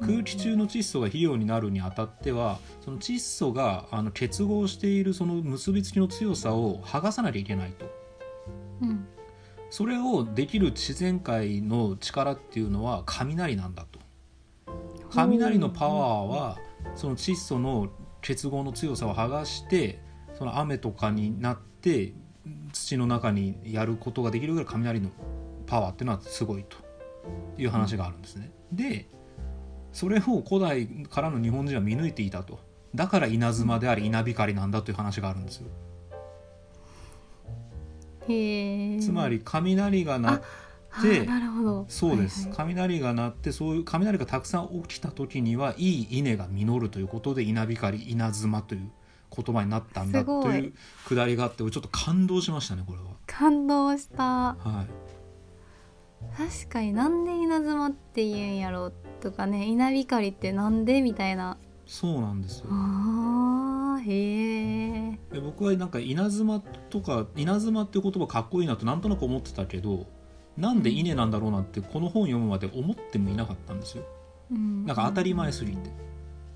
[0.00, 7.86] 空気中の窒素が肥料になるにあたってはその窒素があの結合しているその結びつきの強さを剥がさなきゃいけないと。
[8.82, 9.06] うん
[9.70, 14.00] それをできる自然界の力っていうのは雷なんだと
[15.10, 16.58] 雷のパワーは
[16.94, 17.88] その窒素の
[18.20, 20.02] 結合の強さを剥がして
[20.34, 22.12] その雨とかになって
[22.74, 25.10] 土の中にやることができるぐらい雷の
[25.66, 26.76] パワーっていうのはすごいと
[27.56, 28.50] いう話があるんですね。
[28.72, 29.08] で
[29.92, 32.58] それを古代からの日本人は見抜いていたと。
[32.94, 35.68] だから稲妻であり稲光なんだという話があるんですよ。
[39.00, 40.40] つまり雷が鳴っ
[41.02, 41.26] て
[41.88, 48.90] そうです、はいはい、雷が鳴ってそういう雷がたくさん起きた時にはいい稲が実るということで稲光稲妻という
[49.34, 50.72] 言葉になったんだという
[51.06, 53.04] くだりがあってちょっと感動しましたねこれは。
[53.26, 61.56] 感動した、はい、確かになんで稲妻って言うんやろうとかね稲光ってなんでみたいな。
[61.86, 62.66] そうなんですよ。
[64.04, 70.06] へえ僕はなんか稲妻とか稲妻っていう言葉かっこいいなとなんとなく思ってたけど
[70.56, 74.04] なんで稲なんだろうなってこの本読むまで思ってもいなかったんですよ、
[74.50, 75.90] うん、なんか当たり前すぎて、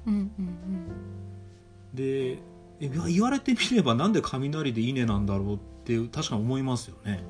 [0.07, 2.41] うんうんうん、で
[2.81, 7.23] 言われてみればなんで雷で稲なんだろうって確かに思いますよね。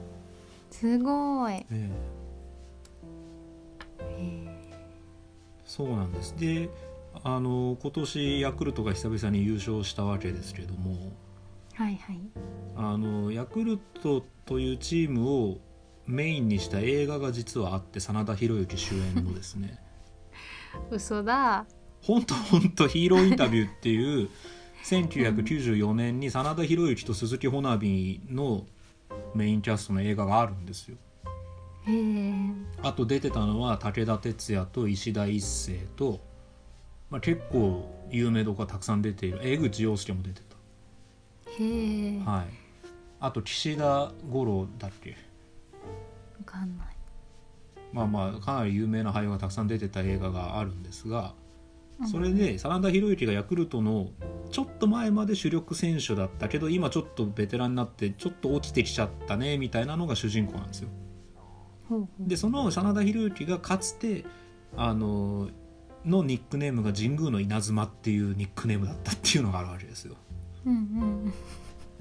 [0.70, 1.90] すごい、え
[5.66, 6.34] そうなんです。
[6.38, 6.70] で
[7.24, 11.12] あの今年ヤクルトが久々に優勝したわけですけども、
[11.74, 12.20] はいはい、
[12.76, 15.58] あのヤクルトというチームを
[16.06, 19.78] メインにした映画が実はあって真田広之主演のですね。
[20.90, 21.66] 嘘だ。
[22.02, 24.28] 本当本当ヒーローインタビューっていう
[24.84, 28.66] 1994年に真田広之と鈴木保奈美の
[29.34, 30.96] メインキャストの映画があるんですよ。
[32.82, 36.20] あと出てたのは武田鉄矢と石田一生と
[37.08, 39.38] まあ、結構有名度がたくさん出ている。
[39.40, 40.56] 江口洋介も出てた。
[41.62, 42.46] へえ、はい、
[43.20, 45.16] あと岸田五郎だっけ？
[46.38, 46.86] 分かんない。
[47.92, 51.34] まあまあかなり有名な俳優がたくさん出てた映画があるんですが
[52.10, 54.10] それで真田広之がヤクルトの
[54.50, 60.88] ちょっと前まで主力選手だったけど今ちょっとベテランになってちょっと落ちてきちゃったねみたいなのが主人公なんですよ。
[62.18, 64.24] でその真田広之がかつて
[64.76, 65.48] あの
[66.04, 70.14] のニックネームが神宮の稲妻っていうニックネームだったっていうのがあるわけですよ。
[70.64, 71.30] うんうん、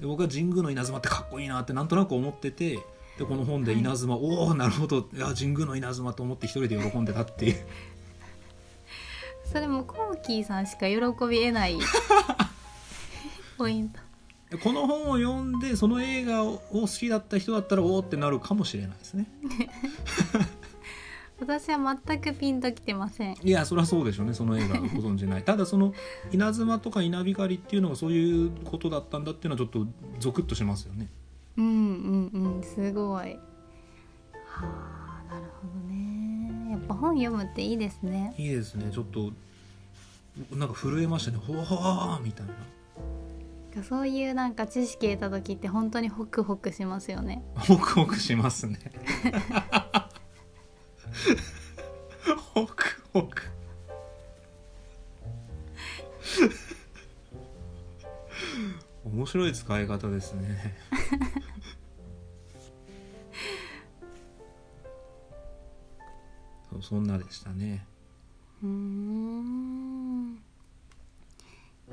[0.00, 2.78] で僕は神宮の稲妻ってかっこいいなってなんとなく思ってて
[3.18, 5.08] でこの本で稲妻、はい、おおなるほど。
[5.12, 7.56] いや神宮の稲妻と思って一人で喜んでたっていう。
[9.52, 10.96] それもコーキーさんしか喜
[11.28, 11.78] び得ない。
[13.56, 14.00] ポイント
[14.62, 19.26] この本を読んでその映画を好きだった人だったらおおってなるかもしれないですね。
[21.38, 23.36] 私は全くピンときてません。
[23.42, 24.34] いやそりゃそうでしょうね。
[24.34, 25.42] その映画ご存じない。
[25.42, 25.92] ただその
[26.32, 29.86] 稲妻とか稲光っていうのがそういうことだったんだっていうのはちょっと
[30.18, 31.08] ゾクッとしますよね。
[31.58, 32.62] うんうんうん。
[32.62, 33.38] すごい。
[34.46, 36.70] はあなるほどね。
[36.70, 38.34] やっぱ本読むっていいですね。
[38.38, 38.90] いいですね。
[38.90, 39.32] ちょっと
[40.54, 41.38] なんか震えましたね。
[41.38, 42.52] ほわーみたいな
[43.82, 47.42] そういうなんか知識得た時って本当にホクホクしますよね。
[47.54, 48.78] ホクホクしますね。
[52.54, 53.42] ホクホク。
[59.04, 60.76] 面白い使い方ですね。
[66.70, 67.86] そうそんなでしたね。
[68.62, 70.45] うん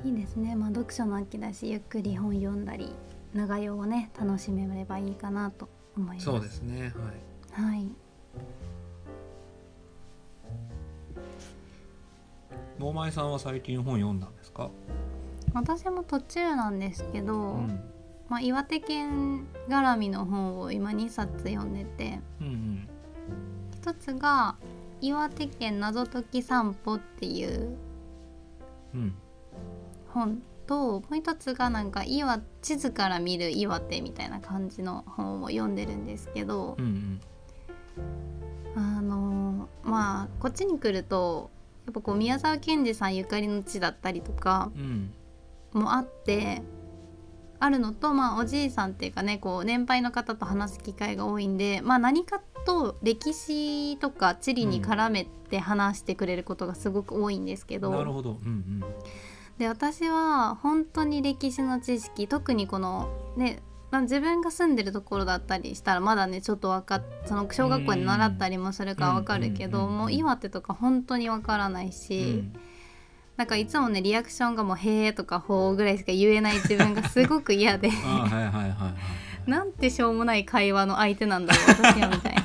[0.02, 0.56] いいですね。
[0.56, 2.94] まあ読書の秋だしゆっくり本読んだり
[3.32, 6.24] 長用をね楽しめればいいかなと思います。
[6.26, 6.92] そうですね。
[7.54, 7.88] はい、はい。
[12.78, 14.70] 能前さんは最近本読んだんですか？
[15.54, 17.80] 私も途中なんですけど、うん、
[18.28, 22.88] まあ、岩手県絡みの本を今2冊読んでて、うんうん、
[23.72, 24.56] 一つが
[25.00, 27.76] 「岩手県謎解き散歩」っていう
[30.14, 37.20] 本と、もう一つがなんか岩地図から見る岩手みたいな感じの本を読んでるんですけど、うん
[38.76, 41.50] うん、あのまあこっちに来ると
[41.84, 44.70] やっぱこう宮沢賢治さんゆかりの地だったりとか
[45.72, 46.62] もあって、
[47.58, 57.90] あるのと、まあ、おじいさんっていうかねこう年配の方と話す機会が多いんで、まあ、何かと歴史とか地理に絡めて話してくれることがすごく多いんですけど。
[57.90, 58.84] なるほど、うんうん
[59.58, 63.60] で私は本当に歴史の知識特にこのね
[63.94, 72.52] まあ、自分が住んでるところだったりしたらまだねちょっと分かっその小学校で習ったりもするから分かるけど、もう岩手とか本当に分からないし、うん、
[73.36, 77.88] なんかいつもねリアクションがもう「へえ」とか「ほう」ぐらいしか言えない自分がすごく嫌で。
[79.46, 82.43] なんてしょうもない会話の相手なんだろう私はみたいな。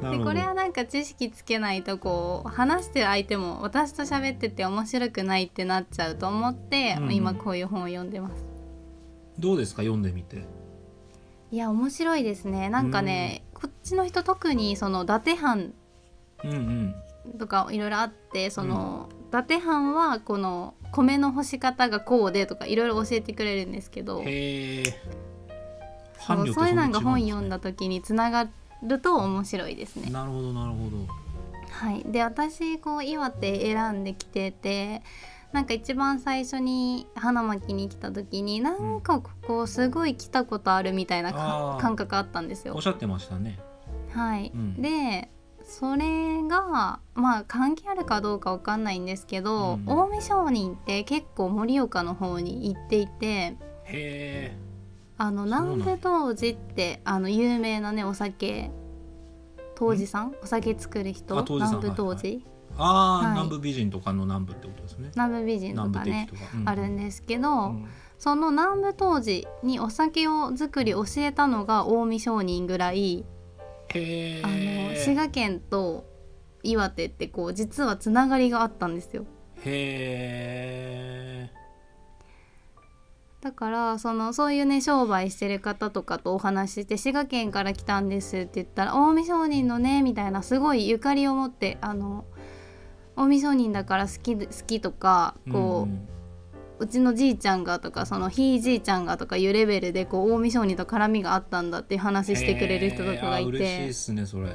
[0.00, 8.44] でこれはなんか知識つけないとこう話してる相手も私と喋ってて面白くないってなっちゃうと思って、うん、今こういう本を読んでます。
[9.38, 9.82] どうですか？
[9.82, 10.44] 読んでみて。
[11.50, 12.68] いや面白いですね。
[12.68, 15.72] なんかね、うん、こっちの人特にその伊達藩
[17.38, 24.24] とかいろいろあってその、伊達藩はこの米の干し方がこうでとかいろいろ教えてくれるんですけどそう
[26.52, 28.48] そういうのが本読んだ時につなが
[28.82, 30.10] ると面白いですね。
[30.10, 31.28] なるほどなるほど。
[31.70, 35.02] はい、で私こう岩手選んできてて
[35.52, 41.32] なんか一番最初に花巻に来た時になんかここすごい来たことあるみたいな
[41.80, 42.74] 感覚あったんですよ。
[42.74, 43.58] おっしゃってましたね。
[44.10, 45.30] はい、うん、で
[45.62, 53.26] それがまあ関係あるかどうかわかんないんですけど、うん、近江商人って結構盛岡の方に行っていて。
[53.26, 54.67] へえ。
[55.18, 58.70] あの南部当時ってあの有名なねお酒
[59.74, 61.34] 当時さんお酒作る人？
[61.44, 62.44] 南部当時、
[62.76, 65.10] ああ、はい、南部美人とかの南部ってことですね。
[65.14, 73.24] 南部美人とかね、うん、あるんですけど、うん、その南部当時にお酒を作り教えたのが近江商人ぐらい
[73.90, 76.04] あの滋賀県と
[76.62, 79.24] 岩手ってこう実はつながりがあったんですよ。
[79.64, 81.57] へえ
[83.48, 92.26] だからそのそういうね商売してる方とかとお話しして滋賀県から来たんですって言ったら近江商人のねみたいなすごいゆかりを持ってあの
[93.16, 96.08] 近江商人だから好き好きとかこう、うん、
[96.78, 103.48] うちのじいちゃんがとかそのひいじいちゃんがとかいうレベルでこう近江商人と絡みがあったんだっていう話してくれる人とかがいて。
[103.48, 104.50] 嬉しいっすねそれ。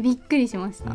[0.00, 0.92] びっくりしました。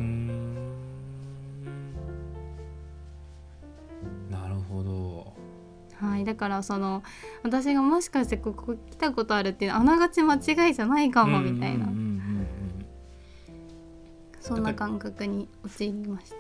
[6.00, 7.04] はい、だからその
[7.44, 11.88] 私がもしかしてここ来たことあるっていうあながち間違いじゃないかもみたいな。
[14.42, 16.36] そんな感覚に陥りました。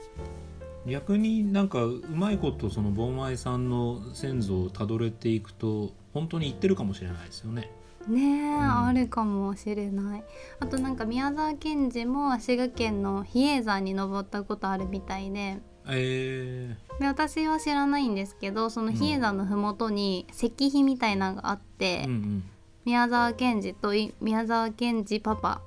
[0.87, 7.71] 逆になんかうまいことその盆前さんの先祖をたどれていくと本当に言ってるかもしれないですよね。
[8.07, 10.23] ねえ、うん、あるかもしれない。
[10.59, 22.43] あとなんか宮沢賢治も滋賀県の比叡山に登ったことあるみたいでえー、で私は知らないんですけどその比叡山の麓に石碑みたいなのがあって、うんうん、
[22.85, 25.61] 宮沢賢治と宮沢賢治パパ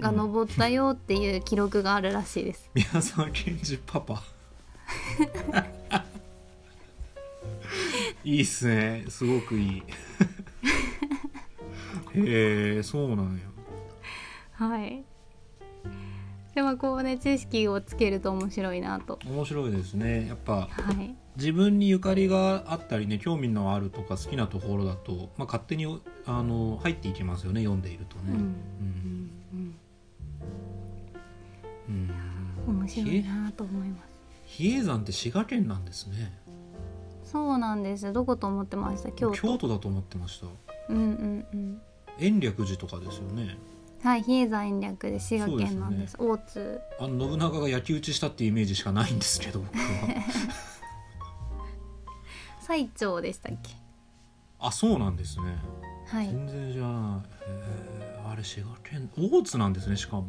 [0.00, 2.70] が登ったよっていう記録があるらしいです。
[2.74, 4.22] 宮沢賢治パパ？
[8.24, 9.04] いいっすね。
[9.08, 9.82] すごくいい。
[12.16, 13.42] へえそうなんや。
[14.52, 15.04] はい
[16.54, 25.86] でもこうね知識をつけると面白いなと面白いですねやっぱ、はい、自分にゆかりがあったりね興味のあるとか好きなところだと、まあ、勝手に
[26.26, 28.22] あの入っていきますよね読んでいるとね。
[28.28, 29.74] うんうん
[31.88, 32.10] うん、
[32.68, 34.14] うん、面白いなと思います。
[34.46, 36.32] 比叡山って滋賀県なんですね。
[37.24, 39.10] そうなんですどこと思ってました？
[39.10, 40.46] 京都京都だと思ってました。
[40.88, 41.82] うんうんうん。
[42.20, 43.58] 延暦寺とかですよね。
[44.04, 46.78] はい比叡山延暦で滋賀県なんです、ね、大津。
[47.00, 49.60] あの信長が焼き討ちしたっていうイメージしかないんですけど。
[49.60, 49.82] 僕 は
[52.60, 53.70] 最長でしたっけ？
[54.60, 55.56] あそうなんですね。
[56.06, 56.26] はい。
[56.26, 60.26] 全然じゃあ、えー、あれ滋賀県大津なんですねしかも。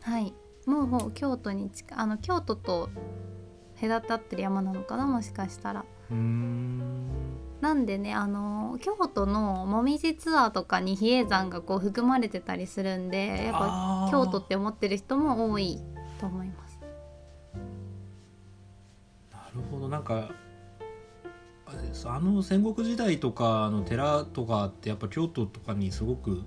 [0.00, 0.32] はい。
[0.64, 2.88] もうもう京都に近あの京都と
[3.78, 5.84] 隔たってる山なのかなもしかしたら。
[6.10, 7.10] うん
[7.60, 15.80] なんでねあの京都のもみじツアーとかに比叡山がこう含まれてたりするんでやっぱ京都って思ってる人も多い
[16.20, 16.78] と思います。
[19.32, 19.88] なるほど。
[19.88, 20.30] なんか
[22.04, 26.44] あの戦国時代とかの寺とかってやっぱ京都とかにすごく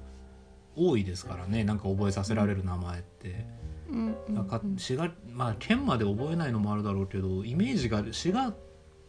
[0.76, 1.64] 多いですからね。
[1.64, 3.45] なんか覚えさせられる名前って。
[3.89, 4.16] うん。
[4.30, 8.53] なんか滋賀まあ県まで覚えないのもあるだろうけどイメージが滋賀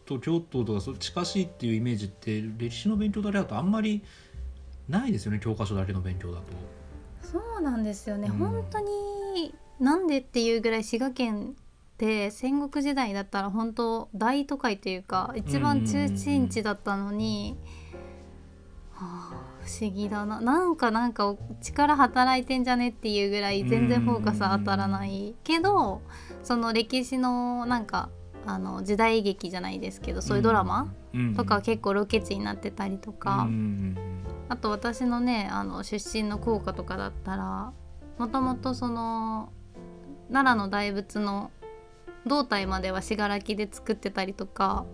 [0.05, 4.03] と京都とかそ近しいっていうイメージって歴史の勉強だけだとあんまり
[4.89, 6.45] ないですよね教科書だけの勉強だと。
[7.23, 11.53] そうなんですよね、うん、本当になんでっていうぐらい滋賀県っ
[11.97, 17.57] て戦国時代だったら本当大都会というか一番中心地だったのに、
[18.91, 20.41] はあ、不思議だな。
[20.41, 26.01] なんかなんか力働いてんじゃねっていうぐらい全然フォーカス当たらないけど
[26.43, 28.09] その歴史のなんか
[28.45, 30.93] あの時代劇じゃないですけどそういうドラマ
[31.35, 33.47] とか結構ロケ地になってたりとか。
[34.49, 37.71] あと私のねあの出身の校歌とかだったら
[38.17, 39.49] もともとその
[40.29, 41.51] 奈良の大仏の
[42.27, 44.85] 胴体までは信楽で作ってたりとか、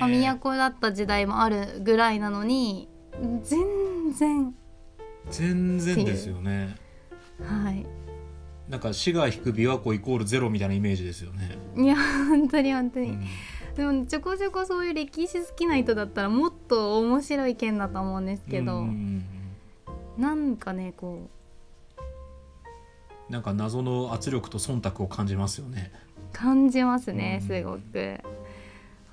[0.00, 2.88] まあ、都だった時代もあるぐらいなのに
[3.42, 4.54] 全然。
[5.30, 6.74] 全然ですよね。
[7.42, 7.86] はい
[8.70, 11.58] なんか滋賀引く琵琶湖イコールゼロみたいなイメージですよね。
[11.76, 13.24] いや本当に本当に、うん、
[13.74, 19.24] でもちょこちょこそういう歴史好きな人だったらもっと面白い県だと思うんですけど、うん、
[20.16, 21.28] なんかねこ
[23.28, 23.32] う。
[23.32, 25.92] なんか謎の圧力と忖度を感じますよね。
[26.32, 28.20] 感じますねすごく、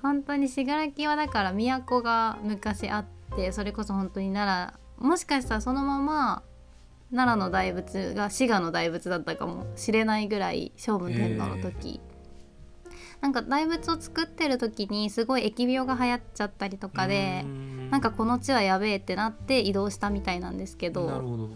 [0.02, 6.42] 本当に信楽はだから都が昔あってそれこそ本当に奈良もしかしたらそのまま
[7.10, 12.00] 奈良の大仏が滋賀の大仏だったかもしれないぐらい聖武天皇の時、
[13.20, 17.44] なんか大仏を作ってる時にすごい疫病が流行っちゃったりとかで
[17.90, 21.48] なんかこの地はやべえってなって移動したみたいなんですけど。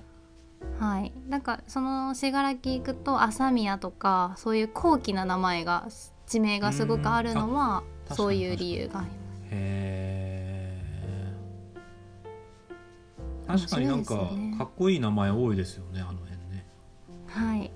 [0.78, 5.88] はい、なんかその信楽行くと朝宮とかそういう高貴な名前が
[6.26, 7.82] 地名がすごくあるのは
[8.12, 9.12] そういう理由がありま
[9.50, 10.21] す。
[13.46, 14.14] 確かになんか、
[14.58, 16.66] かっこいい名前多いですよねあの辺ね。
[17.26, 17.70] はい、うん、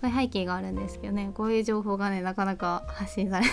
[0.00, 3.52] そういう背景があるんですけどねこういう情報がねなかなか発信されな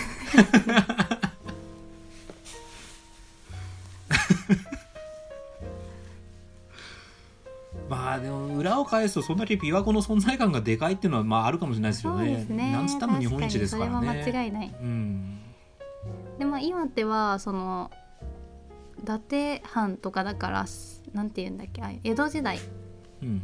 [7.90, 12.46] まあでも裏を返すとそんだけ琵琶湖の存在感がでかいっていうのはまああるかもしれないですよね。
[12.48, 14.08] ねなんつったも日本一ですからね。
[14.08, 14.74] 間違いない。
[14.80, 15.40] うん、
[16.38, 17.90] でも岩手はその
[19.02, 20.66] 伊達藩とかだから
[21.12, 21.82] なんて言うんだっけ？
[22.04, 22.58] 江戸時代、
[23.22, 23.42] うん、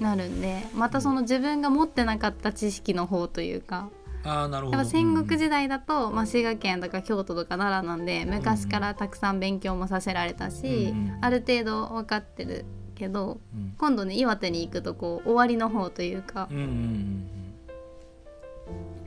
[0.00, 3.88] なるんでまたその自分が持ってなかった知識の方というか。
[4.24, 4.84] あなるほど。
[4.84, 17.28] 戦国時代だと、うん、まあ、滋賀県とか京都とか奈良なんで昔からたくさん勉強もさせられたし、うん、ある程度分かってるけど、うん、今度ね岩手に行くとこう終わりの方というか、うんうんうん、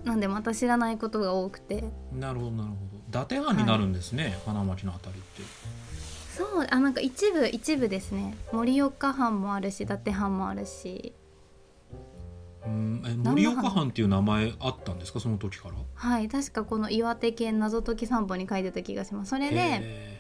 [0.04, 1.86] なんでまた知らないことが多くて。
[2.12, 2.96] なるほどなるほど。
[3.08, 5.44] 伊達藩になるんですね、はい、花巻のあたりって
[6.38, 8.36] そうあなんか一部一部ですね。
[8.52, 11.14] 盛岡藩もあるし伊達藩もあるし。
[12.66, 15.20] うんえ盛岡藩っていう名前あったんですか？
[15.20, 15.76] その時から。
[15.94, 19.30] はい確かこの岩手県謎解き散歩に書いてた気がします。
[19.30, 20.20] それで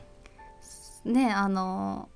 [1.05, 2.07] ねあの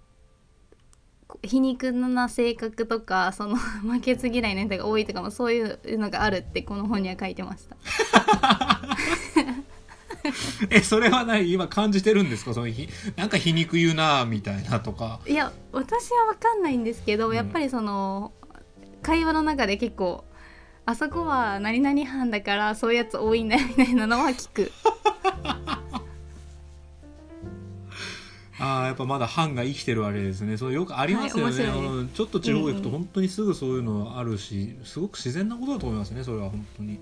[1.43, 7.77] 皮肉な性格とかその 負けず嫌いな人が多いとかもそういうのがあるってこの本には書いてました
[10.69, 12.53] えそれは何今感じてるんですか？
[12.53, 15.19] そのひなんか皮肉言うなみたいなとか。
[15.27, 18.31] いや私は分かんないんですけど、うん、やっぱりその
[19.01, 20.23] 会話の中で結構
[20.85, 24.71] あそこは何々班だからそういうやつ多いんだよみたいなのは聞く。
[28.61, 30.57] ああやっぱまだ藩が生きてるわけですね。
[30.57, 36.99] そうよくありますよね、はい、ちょっと地方行くと本当にすぐそういうのあるし、うんうん、すごく自然なことだと思いますねそれは本当に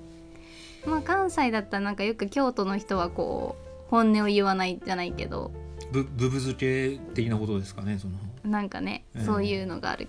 [0.87, 5.51] まあ関西だったらなんかよく京都の人はこう本音を言わないじゃないけど。
[5.91, 8.15] ぶぶぶ漬け的なことですかねその。
[8.43, 10.07] なんかね、えー、そういうのがある。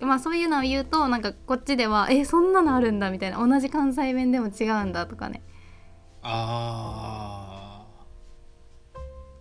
[0.00, 3.46] まあそういうのを言うとなんかこっちではえそんなのあるんだみたいな。
[3.46, 5.42] 同じ関西弁でも違うんだとかね。
[6.22, 7.64] ああ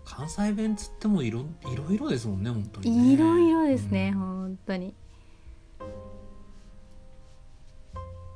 [0.04, 4.94] 関西弁つってもいろいろいろですもんね本当に、ね、いろいろですね、うん、本当に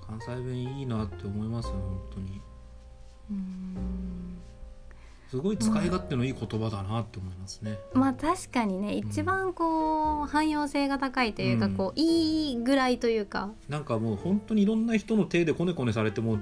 [0.08, 1.80] 関西弁いいなって思います本
[2.16, 2.42] 当に。
[5.30, 7.78] すごい使い勝手のいい言葉だなって思いますね。
[7.94, 13.52] まあ確かにね、一番こう汎用性が高いというか、うん、こういいぐらいというか。
[13.68, 16.40] なんかもう本当にいろんな人の手でこねこねされても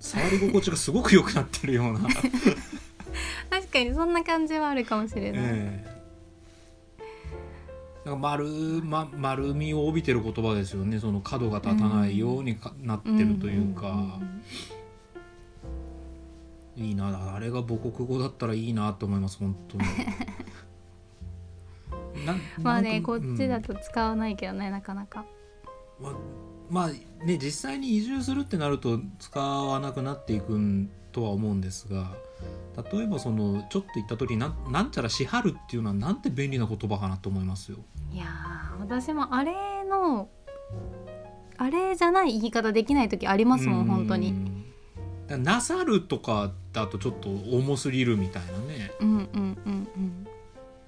[0.00, 2.00] 触り心地がすごく良くなってるような。
[3.50, 5.93] 確かにそんな感じはあるかもしれない、えー、
[8.04, 8.44] なんか丸,、
[8.82, 11.00] ま、丸みを帯びてる言葉ですよね。
[11.00, 14.20] その角が立たないようになってるというか、
[16.76, 17.34] いいな。
[17.34, 19.84] あれが母国語だったらいいなと思います本当に。
[22.62, 25.24] まあねこっちだと使わないけどね、うん、なかなか。
[26.00, 26.12] ま
[26.70, 26.88] まあ
[27.24, 32.12] ね実際に移住するってなると使わなくなっていくとは思うんですが
[32.92, 37.78] 例えばそのちょっと言った時なんなんちゃらしはるっていうのはなんて便利な言葉かなと思いますよ。
[38.14, 38.26] いや
[38.78, 39.52] 私もあれ
[39.84, 40.28] の
[41.56, 44.64] あれじゃない言い方できない時ありますもん本当に。
[45.28, 48.92] なさるとかだとちょっと重すぎるみたいなね。
[49.00, 50.26] うんうんうんうん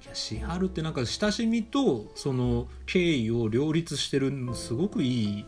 [0.05, 5.47] いやしはるってなんか親しみとその敬意を両立してるすごくいい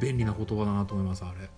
[0.00, 1.48] 便利な言葉だなと思いますあれ。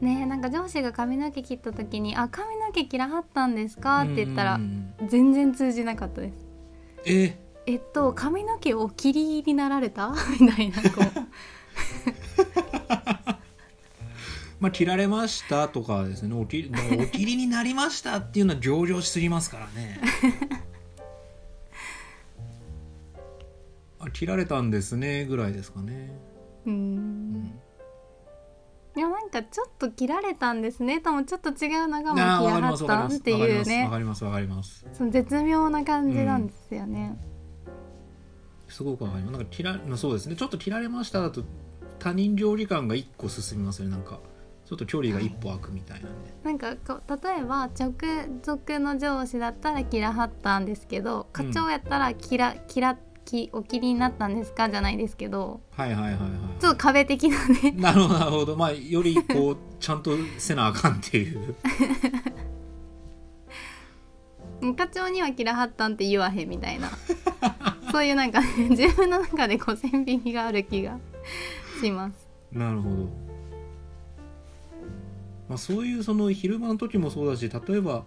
[0.00, 4.60] ねなんか上司が髪の毛切った時に「あ髪の毛切らはったんですか?」って言ったら
[5.08, 6.46] 全然通じなかったです。
[7.04, 7.47] え？
[7.68, 10.14] えっと髪の毛を切りになられた？
[10.40, 11.04] みたいなこう。
[14.58, 16.34] まあ切られましたとかですね。
[16.34, 20.00] おきお切りになりましたっていうのは上々しすぎますからね。
[24.00, 26.10] あ切られたんですねぐらいですかね。
[26.64, 27.52] うん。
[28.96, 31.00] いやなんかちょっと切られたんですね。
[31.02, 33.84] ともちょっと違うのがもう切らはったっていうね。
[33.84, 37.37] わかりますわかりますその絶妙な感じなんですよね、うん、
[38.68, 39.32] すごくわかります。
[39.32, 40.36] なんか切らそうですね。
[40.36, 41.42] ちょっと切られましただと
[41.98, 43.92] 他人料理感が一個進みますよね。
[43.92, 44.20] なんか
[44.66, 46.14] ちょっと距離が一歩空くみたいなね、
[46.44, 47.94] はい、なんかこう例えば直
[48.42, 54.68] 属の上司だったら切らはったんですけど課長やったら切ら、切らきお切りになったんですか？
[54.70, 55.60] じゃないですけど。
[55.70, 56.20] はいはいはいはい。
[56.60, 57.72] ちょっと壁的なね。
[57.80, 58.56] なるほどなるほど。
[58.56, 61.54] まあよりこう ちゃんとせなあかんっていう。
[64.76, 66.90] 課長には切らはったんって言わへんみたいな
[67.90, 70.98] そういうなんか、ね、 自分の中でこう線引きがある気が
[71.80, 72.28] します。
[72.52, 72.96] なるほど。
[75.48, 78.04] まあそういうその昼間の時もそうだし例えば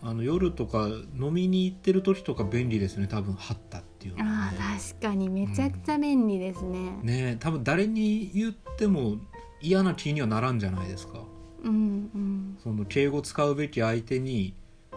[0.00, 0.88] あの夜とか
[1.18, 3.06] 飲みに行ってる時とか便利ですね。
[3.06, 5.28] 多分はったっていうの、ね、あ確かに。
[5.28, 9.18] めちゃくちゃ便利ですね、うん、ね多分誰に言っても
[9.60, 11.20] 嫌な気にはならんじゃないですか、
[11.62, 11.72] うん
[12.14, 14.54] うん、その敬語使うべき相手に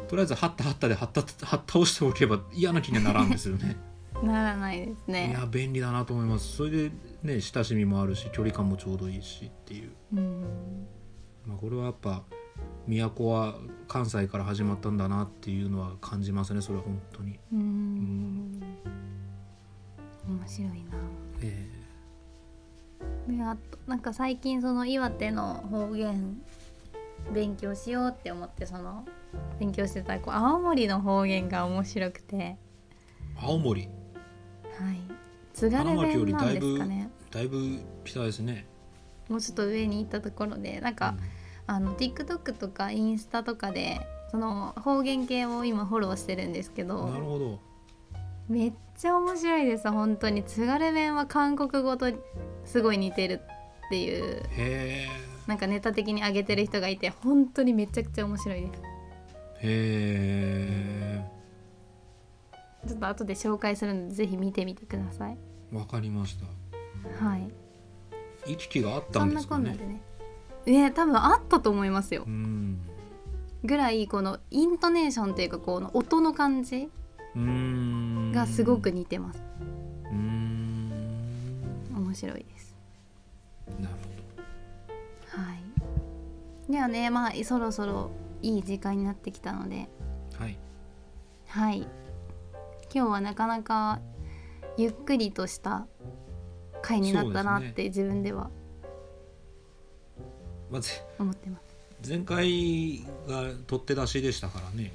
[0.07, 3.77] とりあえずはったはったではったはったしておけば嫌な気にはならんですよね
[4.25, 5.29] ならないですね。
[5.29, 6.55] いや便利だなと思います。
[6.55, 6.91] それで
[7.23, 10.87] ね親しみもあるし距離感もちょうどいいしっていう、うん、
[11.45, 12.23] まあ、これはやっぱ
[12.87, 13.55] 都は
[13.87, 17.39] 関西から始まったんだなっていうのは感じますねそれは本当に。
[17.51, 18.61] うん、
[20.27, 20.75] 面白いな。
[21.41, 21.69] え
[23.29, 23.31] え。
[23.31, 26.41] ー、であとなんか最近その岩手の方言
[27.33, 29.05] 勉強しようって思ってその
[29.59, 32.57] 勉強してたこう青森の方言が面白くて。
[33.41, 33.89] 青森？
[34.79, 35.01] はい。
[35.53, 37.09] 津軽弁なんですかね。
[37.31, 38.65] だいぶ北ですね
[39.29, 41.25] もうちょっと上に行ったところでなんか、うん。
[41.67, 43.99] あの TikTok とかインスタとかで
[44.29, 47.59] その方言系を今フォローしてるんですけどなるほど。
[48.47, 49.89] めっちゃ面白いです。
[49.89, 50.43] 本当に。
[50.43, 52.11] 津軽弁は韓国語と
[52.63, 53.41] すごい似てる
[53.87, 54.43] っていう
[55.47, 58.73] なんかネタ的に上げてる人がいて本当にめちゃくちゃ面白いです。
[58.73, 58.79] へ
[59.63, 61.25] え
[62.87, 65.37] ちょっと後で紹介するのでぜひ見てみてください。
[65.71, 67.25] わかりました。
[67.25, 67.51] はい。
[68.47, 69.65] 行き来があったんですかね。
[69.65, 69.95] そんなこんな
[70.65, 70.81] でね。
[70.83, 72.79] ね多分あったと思いますよ、うん、
[73.63, 76.89] ぐらいこのイントネーションっていうかこの音の感じ
[77.35, 79.43] がすごく似てます。
[81.95, 82.75] 面白いです。
[83.79, 85.43] なるほど。
[85.43, 86.71] はい。
[86.71, 88.11] ではねまあそろそろ
[88.41, 89.89] いい時間になってきたので。
[90.37, 90.57] はい。
[91.47, 91.87] はい
[92.95, 93.99] 今日はなかなか
[94.77, 95.85] ゆっくりとした
[96.81, 98.49] 回になったなって自分では。
[101.19, 102.09] 思ってます。
[102.09, 104.93] 前回が取って出しでしたからね。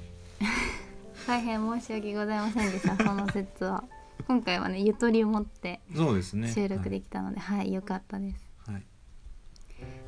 [1.27, 3.83] 大変申し訳ございませんでした その説は。
[4.27, 6.51] 今回はねゆとりを持ってそうですね。
[6.51, 8.51] 収録できたのではい、良、はい、かったです。
[8.65, 8.83] はい。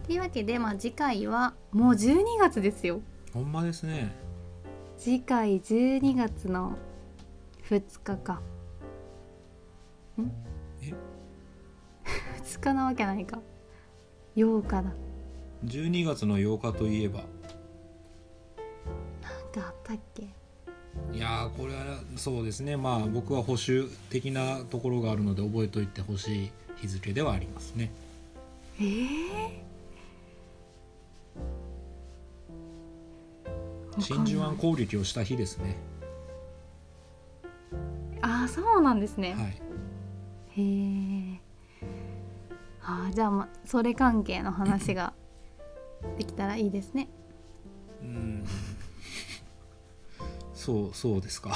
[0.08, 3.02] というわけで、まあ、次回はもう12月ですよ。
[3.32, 4.12] ほんまですね。
[4.98, 6.76] 次回12月の
[7.74, 8.41] 2日か。
[10.17, 10.32] ん？
[10.82, 10.93] え
[12.43, 13.39] ？2日なわけないか。
[14.36, 14.84] 8日だ。
[15.65, 17.21] 12月の8日といえば？
[19.21, 20.24] 何かあったっけ？
[21.11, 22.78] いやこれはそうですね。
[22.78, 27.91] まあ僕は保守的なところがあるので覚えといてほしい日付ではありますね。
[28.80, 35.76] ええー、真珠湾攻撃をした日ですね
[38.24, 41.41] ああそうなんですね、はい、へえ
[42.82, 45.13] あじゃあ、ま、それ関係の話が
[46.17, 47.07] できたらいいですね。
[48.01, 48.45] うん。
[50.53, 51.55] そうそうですか。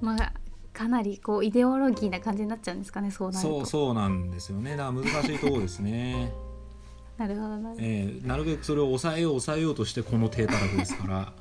[0.00, 0.32] まあ
[0.72, 3.56] かなりこうイデオロギーな感じになっちゃうんですかねそうなると。
[3.60, 4.76] そうそうなんですよね。
[4.76, 6.32] だから難しいところですね。
[7.16, 11.32] なるほどなる,、えー、なるべくそれを抑えよう抑えようとしてこの低たらくですから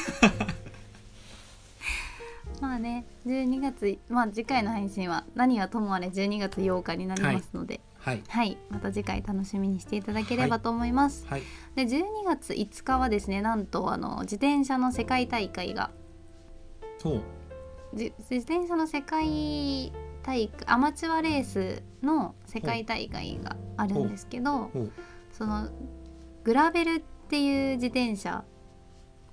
[2.60, 11.26] まあね12月まあ次回の配信は何はともあれ12月8日になりますので、はいはい、また次回楽しみにしていただければと思います。
[11.26, 11.42] はい
[11.74, 15.90] で12月5日はですねなんとあの自転車の世界大会が
[16.98, 17.22] そう。
[17.94, 19.92] じ自転車の世界
[20.22, 24.70] 大会アマチュアレースの世界大会があるんですけど
[25.32, 25.68] その
[26.44, 28.44] グラベルっていう自転車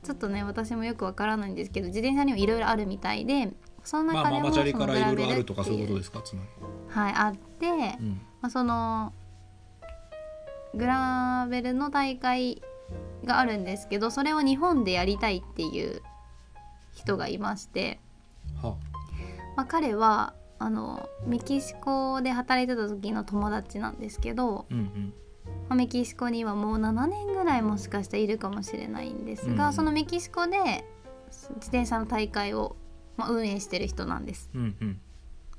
[0.07, 3.51] ちょっとね私もよくわからないんですけど自転車にもいろいろあるみたいで
[3.83, 6.49] そのまあ中でもママチャリそのグラベルってるとかそういうこというですかつまり、
[6.87, 7.69] はいあって、う
[8.03, 9.11] ん、まあ、その
[10.75, 12.61] グラベルの大会
[13.25, 16.01] があるんですけどそれを日本でやりたいっていう
[16.93, 17.99] 人がいまして、
[18.61, 18.77] は
[19.57, 25.13] まあ、彼はあのメキシコで働いてた時の友達なんですけど、うんうん
[25.69, 30.85] まあメキシコにはもう7年ぐらいもしかしているかもしれないんですが、うんそのメキシコで
[31.29, 32.75] 自転車の大会を、
[33.17, 34.49] まあ、運営してる人なんです。
[34.53, 35.01] うんうん。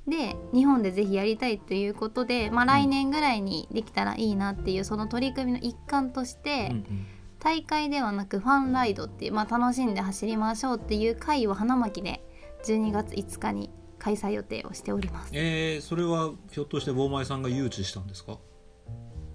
[0.07, 7.05] で日本でぜひやりたいということで、まあ、来年ぐらいにできたらいいなっていうその取り組みの一環として、うんうん。
[7.41, 12.21] 大会ではなくファンライドっていう、まあ、楽しんで走りましょうっていう会を花巻で
[12.65, 15.31] 12月5日に開催予定をしております。
[15.33, 18.39] えー、それはひょっとして坊前さんが誘致したんですか？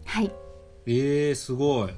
[0.04, 0.30] はい
[0.86, 1.94] えー、すごい。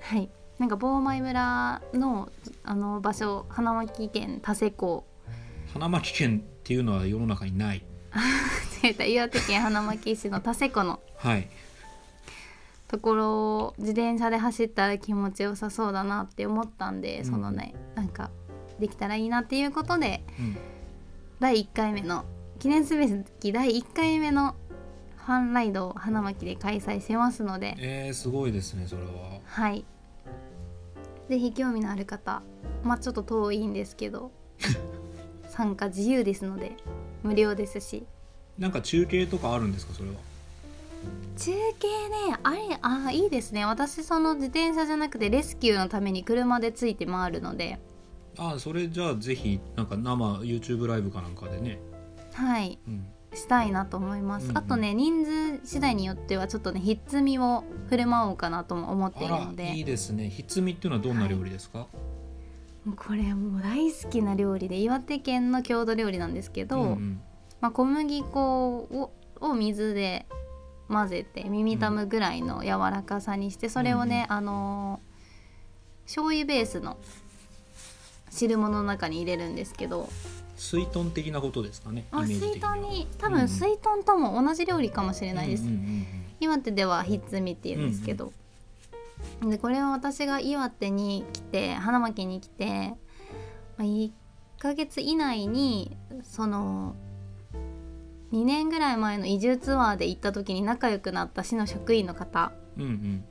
[0.00, 0.28] はい。
[0.58, 2.30] なんか坊前村の
[2.64, 5.06] あの場所花巻県田瀬港。
[5.72, 7.84] 花巻県っていうのは世の中にない。
[9.08, 11.00] 岩手県花巻市の田瀬湖の。
[11.16, 11.48] はい。
[12.88, 17.24] ところを自転車で走ったら気持ちよさそうだなって思ったんで、うん。
[17.24, 18.30] そのねなんか
[18.78, 20.58] できたらいいなっていうことでうん。
[21.38, 22.26] 第1回目の
[22.58, 23.08] 記念すべ
[23.40, 24.56] き第1回目の
[25.30, 27.76] ファンライドを花巻で開催しますので。
[27.78, 29.10] えー、すごいですねそれは。
[29.44, 29.84] はい。
[31.28, 32.42] ぜひ興味のある方
[32.82, 34.32] まあちょっと遠いんですけど
[35.48, 36.72] 参加自由ですので
[37.22, 38.04] 無料ですし。
[38.58, 40.16] なんか中継とかあるんですかそれは？
[41.36, 41.86] 中継
[42.32, 43.64] ねあれあーいいですね。
[43.64, 47.78] 私その自転車じゃなくてレスキューのために車でついて回るので。
[48.36, 51.78] あそれじゃあぜひなんか生 YouTube ライブかなんかでね、
[52.32, 52.80] はい。
[52.88, 54.58] うん、したいなと思います、うんうん。
[54.58, 60.28] あとね人数次第によってはちょっとねひっつみを振る舞おうかなとも思っているのあでらいいですね。
[60.28, 61.86] ひつみっていうのはどんな料理ですか、
[62.84, 67.20] もうこれもう大好きな料理で岩手県の郷土料理なんですけど、うんうん。
[67.60, 70.26] まあ、小麦粉をを水で
[70.88, 75.10] 混ぜて耳たむぐらいの柔らかさにしてそれをね、あのー
[76.10, 76.98] 醤油ベースの
[78.30, 80.08] 汁物の中に入れるんですけど
[80.60, 86.06] 水豚的なことですかねあ水豚に多分水豚とも同じ料理かもしれないです、うんうんうん
[86.42, 88.32] 岩手ではひっつみっていうんですけど、
[89.46, 92.94] でこれは私が岩手に来て花巻に来て、
[93.76, 94.10] まあ、1
[94.58, 96.96] ヶ月以内にその
[98.32, 102.52] 2年ぐらい前の移住ツアーで行った時に仲良くなった市の職員の方。
[102.78, 103.24] うんうん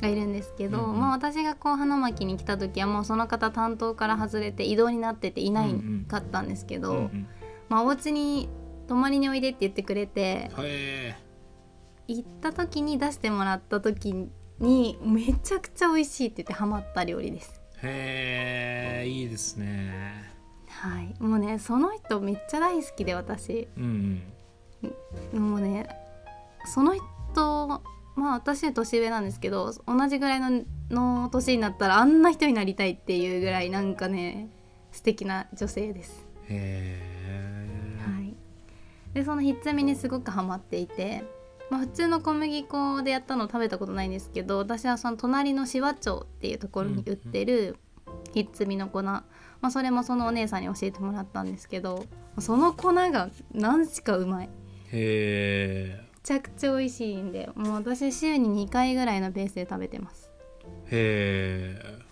[0.00, 5.74] がいるんですけど、うんうんまあ、私がこう花巻に来た時はもうその方担当から外れて異動になってていない
[6.08, 7.28] かったんですけど、うんうん
[7.68, 8.48] まあ、お家に
[8.88, 10.50] 泊まりにおいでって言ってくれて
[12.06, 14.28] 行った時に出してもらった時
[14.58, 17.60] にめちゃくちゃ美味しいって言ってハマった料理です。
[17.82, 20.32] へえいいですね。
[20.68, 21.14] はい。
[21.18, 23.68] もうねその人めっちゃ大好きで私。
[23.76, 24.22] うん
[25.34, 25.50] うん。
[25.50, 25.88] もうね
[26.64, 27.05] その人まあ
[28.36, 34.48] 私は年上なんですけど同じぐらいのの年になったらあんな人になりたいっていうぐらいなんかね
[34.92, 36.26] 素敵な女性です。
[36.48, 38.34] へえ、はい。
[39.12, 41.24] でそのひっつみにすごくハマっていて
[41.70, 47.76] まあ、普通の小麦粉でやったの食べたことないんですけど私はその隣の紫波町っていうところに売ってる
[48.34, 49.24] ひっつみの粉、ま
[49.62, 52.06] あ、それもそのお姉さんに教えてもらったんですけど
[52.38, 54.48] その粉が何しかうまい。
[54.48, 54.52] め
[54.92, 60.28] へちゃくちゃ美味しいんでもう私週に2回ぐらいのペースで食べてます、
[60.90, 62.06] えへえ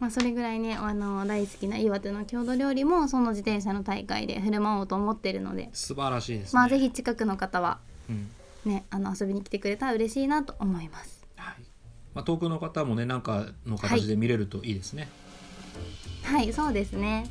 [0.00, 5.68] まあ、それぐらいねあの大好きな岩手の郷土料理もその自転車の大会で振る舞おうと思ってるので。
[5.74, 6.58] 素晴らしいですね。
[6.58, 7.78] まあぜひ近くの方は
[8.08, 8.30] うん。
[8.64, 11.26] ねあの遊びに来てくれたら嬉しいなと思います。
[11.36, 11.54] はい。
[12.14, 15.08] まあ、遠くの方もねなんかの形で見れるといいですね、
[16.22, 16.52] はい。
[16.54, 17.26] そうですね。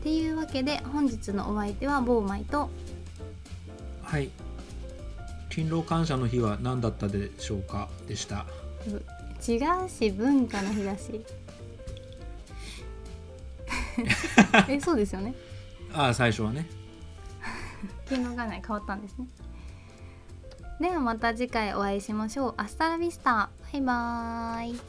[0.00, 2.70] っていうわけで本日のお相手はボーマイと
[4.08, 4.30] はい。
[5.50, 7.88] 勤労感謝の日は何だったでしょうか？
[8.06, 8.46] でした。
[9.46, 11.24] 違うし文化の日だし。
[14.68, 15.34] えそうですよね。
[15.92, 16.66] ああ最初はね。
[18.08, 19.26] 昨日がない変わったんですね
[20.80, 22.54] ではまた次回お会いしましょう。
[22.56, 24.80] アスタラビスタバイバーイ